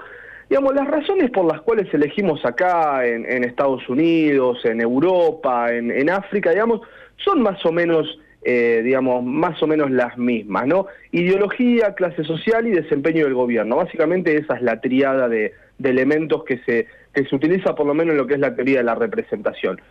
digamos, 0.50 0.76
las 0.76 0.88
razones 0.88 1.32
por 1.32 1.46
las 1.46 1.62
cuales 1.62 1.94
elegimos 1.94 2.44
acá 2.44 3.06
en, 3.06 3.46
Estados 3.46 3.88
Unidos, 3.88 4.60
en 4.66 4.82
Europa, 4.82 5.72
en, 5.72 6.10
África, 6.10 6.50
digamos, 6.50 6.82
son 7.24 7.42
más 7.42 7.66
o 7.66 7.72
menos, 7.72 8.20
eh, 8.48 8.82
digamos, 8.84 9.24
más 9.26 9.62
o 9.64 9.68
menos 9.68 9.90
las 9.90 10.18
mismas, 10.20 10.68
¿no? 10.68 10.86
Ideología, 11.12 11.96
clase 11.96 12.24
social 12.24 12.68
y 12.68 12.72
desempeño 12.72 13.26
del 13.26 13.34
gobierno. 13.34 13.78
Básicamente 13.78 14.38
esa 14.38 14.56
es 14.56 14.62
la 14.62 14.80
triada 14.80 15.28
de, 15.28 15.54
de 15.80 15.90
elementos 15.90 16.44
que 16.44 16.60
se, 16.60 16.86
que 17.12 17.26
se 17.26 17.36
utiliza 17.36 17.74
por 17.74 17.88
lo 17.88 17.96
menos 17.96 18.12
en 18.12 18.18
lo 18.18 18.28
que 18.28 18.36
es 18.36 18.40
la 18.40 18.56
teoría 18.56 18.78
de 18.78 18.84
la 18.84 18.94
representación. 18.94 19.82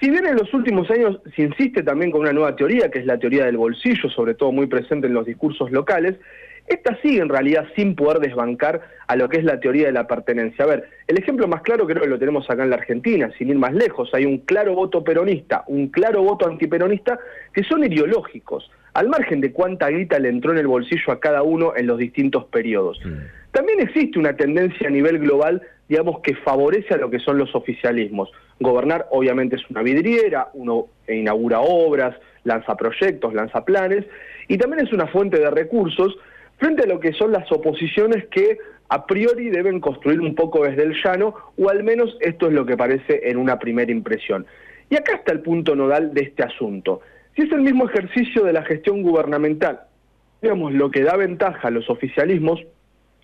Si 0.00 0.10
bien 0.10 0.26
en 0.26 0.36
los 0.36 0.52
últimos 0.54 0.90
años 0.90 1.20
se 1.36 1.42
insiste 1.42 1.82
también 1.84 2.10
con 2.10 2.22
una 2.22 2.32
nueva 2.32 2.56
teoría, 2.56 2.90
que 2.90 2.98
es 2.98 3.06
la 3.06 3.18
teoría 3.18 3.44
del 3.44 3.58
bolsillo, 3.58 4.08
sobre 4.10 4.34
todo 4.34 4.50
muy 4.50 4.66
presente 4.66 5.06
en 5.06 5.14
los 5.14 5.26
discursos 5.26 5.70
locales, 5.70 6.16
esta 6.70 6.96
sigue 7.02 7.20
en 7.20 7.28
realidad 7.28 7.66
sin 7.74 7.96
poder 7.96 8.20
desbancar 8.20 8.80
a 9.08 9.16
lo 9.16 9.28
que 9.28 9.38
es 9.38 9.44
la 9.44 9.58
teoría 9.58 9.86
de 9.86 9.92
la 9.92 10.06
pertenencia. 10.06 10.64
A 10.64 10.68
ver, 10.68 10.88
el 11.08 11.18
ejemplo 11.18 11.48
más 11.48 11.62
claro 11.62 11.84
creo 11.84 12.00
que 12.00 12.08
lo 12.08 12.18
tenemos 12.18 12.48
acá 12.48 12.62
en 12.62 12.70
la 12.70 12.76
Argentina, 12.76 13.28
sin 13.36 13.48
ir 13.48 13.56
más 13.56 13.74
lejos. 13.74 14.14
Hay 14.14 14.24
un 14.24 14.38
claro 14.38 14.74
voto 14.74 15.02
peronista, 15.02 15.64
un 15.66 15.88
claro 15.88 16.22
voto 16.22 16.46
antiperonista, 16.46 17.18
que 17.52 17.64
son 17.64 17.82
ideológicos, 17.82 18.70
al 18.94 19.08
margen 19.08 19.40
de 19.40 19.50
cuánta 19.50 19.88
guita 19.88 20.20
le 20.20 20.28
entró 20.28 20.52
en 20.52 20.58
el 20.58 20.68
bolsillo 20.68 21.12
a 21.12 21.18
cada 21.18 21.42
uno 21.42 21.72
en 21.76 21.88
los 21.88 21.98
distintos 21.98 22.44
periodos. 22.44 23.00
También 23.50 23.80
existe 23.80 24.20
una 24.20 24.36
tendencia 24.36 24.86
a 24.86 24.90
nivel 24.92 25.18
global, 25.18 25.60
digamos, 25.88 26.20
que 26.20 26.36
favorece 26.36 26.94
a 26.94 26.98
lo 26.98 27.10
que 27.10 27.18
son 27.18 27.36
los 27.36 27.52
oficialismos. 27.56 28.30
Gobernar 28.60 29.08
obviamente 29.10 29.56
es 29.56 29.68
una 29.70 29.82
vidriera, 29.82 30.50
uno 30.54 30.86
inaugura 31.08 31.58
obras, 31.62 32.14
lanza 32.44 32.76
proyectos, 32.76 33.34
lanza 33.34 33.64
planes, 33.64 34.04
y 34.46 34.56
también 34.56 34.86
es 34.86 34.92
una 34.92 35.08
fuente 35.08 35.40
de 35.40 35.50
recursos 35.50 36.16
frente 36.60 36.84
a 36.84 36.86
lo 36.86 37.00
que 37.00 37.12
son 37.12 37.32
las 37.32 37.50
oposiciones 37.50 38.26
que 38.26 38.58
a 38.88 39.06
priori 39.06 39.50
deben 39.50 39.80
construir 39.80 40.20
un 40.20 40.36
poco 40.36 40.64
desde 40.64 40.84
el 40.84 40.94
llano, 41.02 41.34
o 41.56 41.68
al 41.68 41.82
menos 41.82 42.16
esto 42.20 42.46
es 42.46 42.52
lo 42.52 42.64
que 42.64 42.76
parece 42.76 43.28
en 43.28 43.36
una 43.36 43.58
primera 43.58 43.90
impresión. 43.90 44.46
Y 44.88 44.96
acá 44.96 45.16
está 45.16 45.32
el 45.32 45.40
punto 45.40 45.74
nodal 45.74 46.14
de 46.14 46.22
este 46.22 46.44
asunto. 46.44 47.00
Si 47.34 47.42
es 47.42 47.52
el 47.52 47.62
mismo 47.62 47.88
ejercicio 47.88 48.44
de 48.44 48.52
la 48.52 48.62
gestión 48.62 49.02
gubernamental, 49.02 49.80
digamos, 50.42 50.72
lo 50.72 50.90
que 50.90 51.02
da 51.02 51.16
ventaja 51.16 51.68
a 51.68 51.70
los 51.70 51.88
oficialismos, 51.90 52.60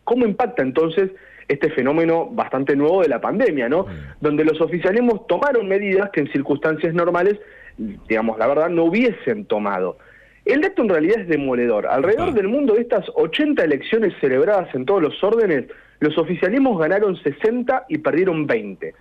¿Cómo 0.06 0.24
impacta 0.24 0.62
entonces 0.62 1.10
este 1.48 1.68
fenómeno 1.70 2.26
bastante 2.26 2.76
nuevo 2.76 3.02
de 3.02 3.08
la 3.08 3.20
pandemia, 3.20 3.68
¿no? 3.68 3.86
Donde 4.20 4.44
los 4.44 4.60
oficialismos 4.60 5.26
tomaron 5.26 5.66
medidas 5.66 6.10
que 6.10 6.20
en 6.20 6.30
circunstancias 6.30 6.94
normales, 6.94 7.40
digamos, 7.76 8.38
la 8.38 8.46
verdad, 8.46 8.68
no 8.68 8.84
hubiesen 8.84 9.46
tomado. 9.46 9.98
El 10.46 10.60
dato 10.60 10.82
en 10.82 10.88
realidad 10.88 11.20
es 11.22 11.28
demoledor. 11.28 11.88
Alrededor 11.88 12.32
del 12.32 12.46
mundo 12.46 12.74
de 12.74 12.82
estas 12.82 13.04
80 13.14 13.64
elecciones 13.64 14.14
celebradas 14.20 14.72
en 14.76 14.86
todos 14.86 15.02
los 15.02 15.22
órdenes, 15.24 15.64
los 15.98 16.16
oficialismos 16.18 16.78
ganaron 16.78 17.16
60 17.16 17.86
y 17.88 17.98
perdieron 17.98 18.46
20. 18.46 18.94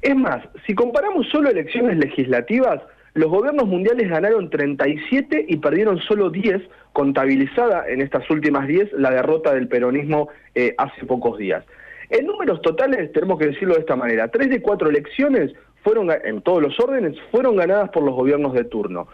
Es 0.00 0.16
más, 0.16 0.42
si 0.66 0.74
comparamos 0.74 1.28
solo 1.28 1.50
elecciones 1.50 1.98
legislativas, 1.98 2.80
los 3.12 3.28
gobiernos 3.28 3.66
mundiales 3.68 4.08
ganaron 4.08 4.48
37 4.48 5.44
y 5.48 5.56
perdieron 5.58 5.98
solo 5.98 6.30
10, 6.30 6.62
contabilizada 6.94 7.86
en 7.86 8.00
estas 8.00 8.28
últimas 8.30 8.66
10 8.66 8.94
la 8.94 9.10
derrota 9.10 9.52
del 9.52 9.68
peronismo 9.68 10.30
eh, 10.54 10.74
hace 10.78 11.04
pocos 11.04 11.36
días. 11.36 11.62
En 12.08 12.26
números 12.26 12.62
totales, 12.62 13.12
tenemos 13.12 13.38
que 13.38 13.48
decirlo 13.48 13.74
de 13.74 13.80
esta 13.80 13.96
manera, 13.96 14.28
3 14.28 14.48
de 14.48 14.62
4 14.62 14.88
elecciones 14.88 15.52
fueron, 15.82 16.10
en 16.24 16.40
todos 16.40 16.62
los 16.62 16.80
órdenes, 16.80 17.16
fueron 17.30 17.56
ganadas 17.56 17.90
por 17.90 18.02
los 18.02 18.14
gobiernos 18.14 18.54
de 18.54 18.64
turno. 18.64 19.08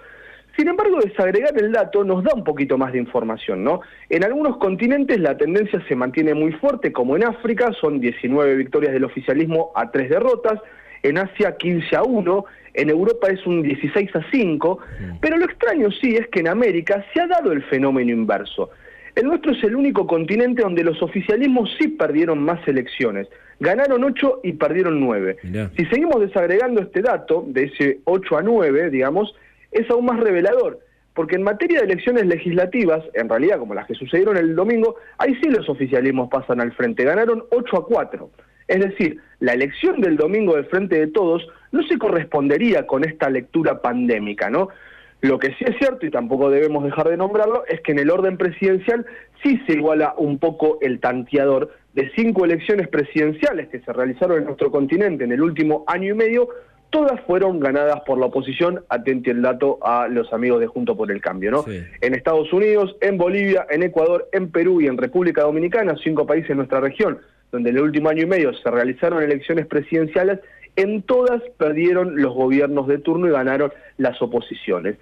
Sin 0.57 0.69
embargo, 0.69 0.99
desagregar 1.05 1.53
el 1.59 1.71
dato 1.71 2.03
nos 2.03 2.25
da 2.25 2.33
un 2.35 2.42
poquito 2.42 2.79
más 2.79 2.92
de 2.92 2.99
información, 2.99 3.62
¿no? 3.62 3.83
En 4.09 4.25
algunos 4.25 4.57
continentes 4.57 5.21
la 5.21 5.37
tendencia 5.37 5.83
se 5.87 5.95
mantiene 5.95 6.33
muy 6.33 6.53
fuerte, 6.53 6.92
como 6.92 7.14
en 7.14 7.25
África, 7.25 7.73
son 7.79 8.01
19 8.01 8.57
victorias 8.57 8.95
del 8.95 9.05
oficialismo 9.05 9.71
a 9.75 9.90
3 9.90 10.09
derrotas, 10.09 10.59
en 11.03 11.19
Asia 11.19 11.57
15 11.57 11.95
a 11.97 12.03
1, 12.03 12.45
en 12.75 12.90
Europa 12.90 13.29
es 13.29 13.47
un 13.47 13.62
16 13.62 14.16
a 14.16 14.31
5, 14.31 14.79
pero 15.21 15.37
lo 15.37 15.45
extraño 15.45 15.90
sí 15.90 16.16
es 16.16 16.27
que 16.29 16.40
en 16.40 16.49
América 16.49 17.05
se 17.12 17.21
ha 17.21 17.27
dado 17.27 17.53
el 17.53 17.62
fenómeno 17.64 18.11
inverso. 18.11 18.71
El 19.14 19.27
nuestro 19.27 19.53
es 19.53 19.62
el 19.62 19.77
único 19.77 20.07
continente 20.07 20.62
donde 20.62 20.85
los 20.85 21.03
oficialismos 21.03 21.75
sí 21.79 21.88
perdieron 21.88 22.42
más 22.42 22.66
elecciones. 22.69 23.29
Ganaron 23.61 24.05
8 24.05 24.40
y 24.42 24.53
perdieron 24.53 25.01
9. 25.01 25.37
Si 25.77 25.87
seguimos 25.87 26.21
desagregando 26.21 26.83
este 26.83 27.01
dato, 27.01 27.45
de 27.47 27.64
ese 27.64 28.01
8 28.05 28.37
a 28.37 28.42
9, 28.42 28.90
digamos, 28.90 29.35
es 29.77 29.91
aún 29.91 30.07
más 30.07 30.21
revelador. 30.21 30.81
Porque 31.15 31.37
en 31.37 31.45
materia 31.45 31.79
de 31.81 31.87
elecciones 31.87 32.27
legislativas, 32.27 33.03
en 33.15 33.29
realidad 33.29 33.59
como 33.59 33.75
las 33.75 33.87
que 33.87 33.95
sucedieron 33.95 34.37
el 34.37 34.55
domingo, 34.55 34.97
ahí 35.17 35.35
sí 35.37 35.49
los 35.49 35.69
oficialismos 35.69 36.29
pasan 36.29 36.61
al 36.61 36.73
frente. 36.73 37.05
Ganaron 37.05 37.45
8 37.51 37.77
a 37.77 37.87
4. 37.87 38.31
Es 38.69 38.81
decir, 38.81 39.21
la 39.41 39.53
elección 39.53 40.01
del 40.01 40.17
domingo 40.17 40.57
del 40.57 40.67
Frente 40.67 40.99
de 40.99 41.07
Todos 41.07 41.47
no 41.73 41.83
se 41.85 41.99
correspondería 41.99 42.87
con 42.87 43.05
esta 43.05 43.31
lectura 43.31 43.81
pandémica, 43.81 44.51
¿no? 44.51 44.69
Lo 45.23 45.39
que 45.39 45.55
sí 45.55 45.65
es 45.67 45.77
cierto, 45.79 46.05
y 46.05 46.11
tampoco 46.11 46.51
debemos 46.51 46.85
dejar 46.85 47.09
de 47.09 47.17
nombrarlo, 47.17 47.65
es 47.67 47.81
que 47.81 47.93
en 47.93 47.99
el 48.01 48.11
orden 48.11 48.37
presidencial 48.37 49.07
sí 49.43 49.61
se 49.67 49.75
iguala 49.75 50.15
un 50.19 50.39
poco 50.39 50.79
el 50.83 51.01
tanteador 51.01 51.73
de 51.95 52.11
cinco 52.15 52.45
elecciones 52.45 52.89
presidenciales 52.89 53.69
que 53.69 53.81
se 53.81 53.93
realizaron 53.93 54.39
en 54.39 54.45
nuestro 54.45 54.71
continente 54.71 55.25
en 55.25 55.33
el 55.33 55.41
último 55.41 55.85
año 55.87 56.12
y 56.12 56.17
medio, 56.17 56.49
todas 56.90 57.20
fueron 57.22 57.61
ganadas 57.61 58.01
por 58.07 58.18
la 58.18 58.27
oposición, 58.27 58.85
atente 58.88 59.31
el 59.31 59.42
dato 59.42 59.79
a 59.83 60.09
los 60.09 60.33
amigos 60.33 60.61
de 60.61 60.66
Junto 60.66 60.96
por 60.96 61.11
el 61.11 61.20
Cambio, 61.20 61.51
¿no? 61.51 61.64
En 62.01 62.14
Estados 62.14 62.53
Unidos, 62.53 62.96
en 63.01 63.18
Bolivia, 63.18 63.66
en 63.70 63.83
Ecuador, 63.83 64.29
en 64.33 64.51
Perú 64.51 64.81
y 64.81 64.87
en 64.87 64.96
República 64.96 65.42
Dominicana, 65.42 65.94
cinco 66.03 66.27
países 66.27 66.51
en 66.51 66.59
nuestra 66.59 66.81
región, 66.81 67.18
donde 67.53 67.70
en 67.70 67.77
el 67.77 67.83
último 67.83 68.09
año 68.09 68.22
y 68.22 68.27
medio 68.27 68.55
se 68.55 68.70
realizaron 68.70 69.22
elecciones 69.22 69.66
presidenciales, 69.66 70.40
en 70.77 71.03
todas 71.03 71.42
perdieron 71.59 72.20
los 72.20 72.35
gobiernos 72.35 72.87
de 72.87 72.99
turno 72.99 73.27
y 73.27 73.31
ganaron 73.31 73.72
las 73.96 74.20
oposiciones. 74.20 74.96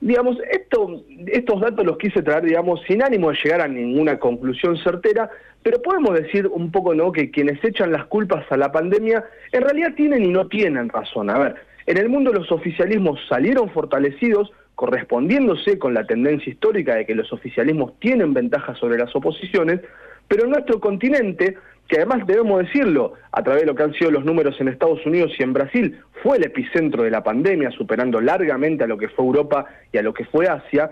Digamos, 0.00 0.38
esto, 0.50 1.02
estos 1.26 1.60
datos 1.60 1.84
los 1.84 1.98
quise 1.98 2.22
traer, 2.22 2.44
digamos, 2.44 2.80
sin 2.86 3.02
ánimo 3.02 3.30
de 3.30 3.38
llegar 3.42 3.60
a 3.62 3.68
ninguna 3.68 4.18
conclusión 4.18 4.76
certera, 4.78 5.28
pero 5.62 5.82
podemos 5.82 6.14
decir 6.14 6.46
un 6.46 6.70
poco, 6.70 6.94
¿no?, 6.94 7.10
que 7.10 7.30
quienes 7.30 7.62
echan 7.64 7.90
las 7.90 8.06
culpas 8.06 8.46
a 8.50 8.56
la 8.56 8.70
pandemia 8.70 9.24
en 9.50 9.62
realidad 9.62 9.94
tienen 9.96 10.24
y 10.24 10.28
no 10.28 10.46
tienen 10.46 10.88
razón. 10.88 11.30
A 11.30 11.38
ver, 11.38 11.56
En 11.88 11.96
el 11.96 12.10
mundo 12.10 12.34
los 12.34 12.52
oficialismos 12.52 13.18
salieron 13.30 13.70
fortalecidos, 13.70 14.52
correspondiéndose 14.74 15.78
con 15.78 15.94
la 15.94 16.06
tendencia 16.06 16.52
histórica 16.52 16.94
de 16.94 17.06
que 17.06 17.14
los 17.14 17.32
oficialismos 17.32 17.98
tienen 17.98 18.34
ventajas 18.34 18.76
sobre 18.76 18.98
las 18.98 19.16
oposiciones, 19.16 19.80
pero 20.28 20.44
en 20.44 20.50
nuestro 20.50 20.80
continente, 20.80 21.56
que 21.88 21.96
además 21.96 22.26
debemos 22.26 22.60
decirlo, 22.60 23.14
a 23.32 23.42
través 23.42 23.62
de 23.62 23.66
lo 23.66 23.74
que 23.74 23.82
han 23.82 23.94
sido 23.94 24.10
los 24.10 24.24
números 24.24 24.60
en 24.60 24.68
Estados 24.68 25.04
Unidos 25.06 25.32
y 25.38 25.42
en 25.42 25.54
Brasil, 25.54 25.98
fue 26.22 26.36
el 26.36 26.44
epicentro 26.44 27.02
de 27.02 27.10
la 27.10 27.24
pandemia, 27.24 27.70
superando 27.70 28.20
largamente 28.20 28.84
a 28.84 28.86
lo 28.86 28.98
que 28.98 29.08
fue 29.08 29.24
Europa 29.24 29.64
y 29.92 29.98
a 29.98 30.02
lo 30.02 30.12
que 30.12 30.24
fue 30.26 30.46
Asia, 30.46 30.90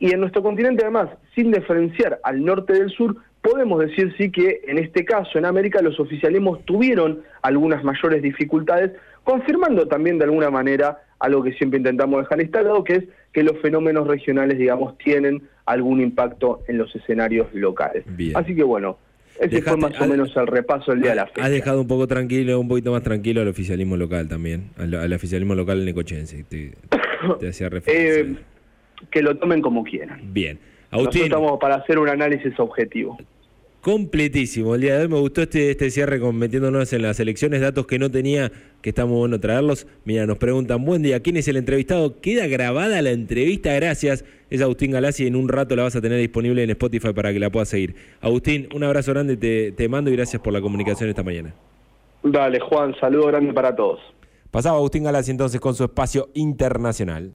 y 0.00 0.12
en 0.12 0.20
nuestro 0.20 0.42
continente 0.42 0.82
además, 0.82 1.08
sin 1.34 1.52
diferenciar 1.52 2.18
al 2.24 2.44
norte 2.44 2.72
del 2.72 2.90
sur, 2.90 3.16
podemos 3.40 3.78
decir 3.78 4.12
sí 4.18 4.32
que 4.32 4.62
en 4.66 4.78
este 4.78 5.04
caso, 5.04 5.38
en 5.38 5.44
América, 5.44 5.80
los 5.82 6.00
oficialismos 6.00 6.64
tuvieron 6.64 7.22
algunas 7.42 7.84
mayores 7.84 8.20
dificultades, 8.20 8.92
confirmando 9.22 9.86
también 9.86 10.18
de 10.18 10.24
alguna 10.24 10.50
manera 10.50 10.98
algo 11.20 11.42
que 11.42 11.52
siempre 11.52 11.78
intentamos 11.78 12.20
dejar 12.20 12.40
instalado, 12.40 12.82
que 12.82 12.96
es 12.96 13.04
que 13.32 13.42
los 13.42 13.58
fenómenos 13.60 14.06
regionales, 14.06 14.58
digamos, 14.58 14.98
tienen 14.98 15.42
algún 15.64 16.00
impacto 16.00 16.60
en 16.68 16.78
los 16.78 16.94
escenarios 16.94 17.46
locales. 17.54 18.04
Así 18.34 18.54
que 18.54 18.62
bueno, 18.62 18.98
ese 19.38 19.62
fue 19.62 19.76
más 19.76 20.00
o 20.00 20.06
menos 20.06 20.36
el 20.36 20.46
repaso 20.46 20.92
del 20.92 21.02
día 21.02 21.10
de 21.10 21.16
la 21.16 21.26
fecha. 21.26 21.44
Has 21.44 21.50
dejado 21.50 21.80
un 21.80 21.88
poco 21.88 22.06
tranquilo, 22.06 22.58
un 22.60 22.68
poquito 22.68 22.92
más 22.92 23.02
tranquilo 23.02 23.40
al 23.40 23.48
oficialismo 23.48 23.96
local 23.96 24.28
también, 24.28 24.70
al, 24.76 25.12
oficialismo 25.12 25.54
local 25.54 25.84
necochense. 25.84 26.44
Te, 26.44 26.72
te 27.40 27.48
hacía 27.48 27.68
referencia. 27.68 28.20
Eh, 28.20 28.36
que 29.10 29.22
lo 29.22 29.36
tomen 29.36 29.60
como 29.60 29.84
quieran. 29.84 30.20
Bien. 30.32 30.58
Nosotros 30.90 31.16
estamos 31.16 31.58
para 31.60 31.76
hacer 31.76 31.98
un 31.98 32.08
análisis 32.08 32.58
objetivo 32.58 33.18
completísimo. 33.84 34.74
El 34.74 34.80
día 34.80 34.96
de 34.96 35.02
hoy 35.02 35.08
me 35.08 35.20
gustó 35.20 35.42
este, 35.42 35.70
este 35.70 35.90
cierre 35.90 36.18
con 36.18 36.36
metiéndonos 36.36 36.90
en 36.94 37.02
las 37.02 37.20
elecciones, 37.20 37.60
datos 37.60 37.86
que 37.86 37.98
no 37.98 38.10
tenía, 38.10 38.50
que 38.80 38.88
está 38.88 39.04
muy 39.04 39.18
bueno 39.18 39.38
traerlos. 39.38 39.86
Mira, 40.06 40.24
nos 40.24 40.38
preguntan, 40.38 40.82
buen 40.86 41.02
día, 41.02 41.20
¿quién 41.20 41.36
es 41.36 41.46
el 41.48 41.58
entrevistado? 41.58 42.18
Queda 42.22 42.46
grabada 42.46 43.02
la 43.02 43.10
entrevista, 43.10 43.74
gracias. 43.74 44.24
Es 44.48 44.62
Agustín 44.62 44.92
Galassi, 44.92 45.26
en 45.26 45.36
un 45.36 45.50
rato 45.50 45.76
la 45.76 45.82
vas 45.82 45.94
a 45.96 46.00
tener 46.00 46.18
disponible 46.18 46.62
en 46.62 46.70
Spotify 46.70 47.12
para 47.12 47.30
que 47.34 47.38
la 47.38 47.50
puedas 47.50 47.68
seguir. 47.68 47.94
Agustín, 48.22 48.68
un 48.74 48.84
abrazo 48.84 49.12
grande, 49.12 49.36
te, 49.36 49.72
te 49.72 49.86
mando 49.86 50.10
y 50.10 50.16
gracias 50.16 50.40
por 50.40 50.54
la 50.54 50.62
comunicación 50.62 51.10
esta 51.10 51.22
mañana. 51.22 51.54
Dale, 52.22 52.60
Juan, 52.60 52.94
saludo 52.98 53.26
grande 53.26 53.52
para 53.52 53.76
todos. 53.76 54.00
Pasaba 54.50 54.78
Agustín 54.78 55.04
Galassi 55.04 55.30
entonces 55.30 55.60
con 55.60 55.74
su 55.74 55.84
espacio 55.84 56.30
internacional. 56.32 57.32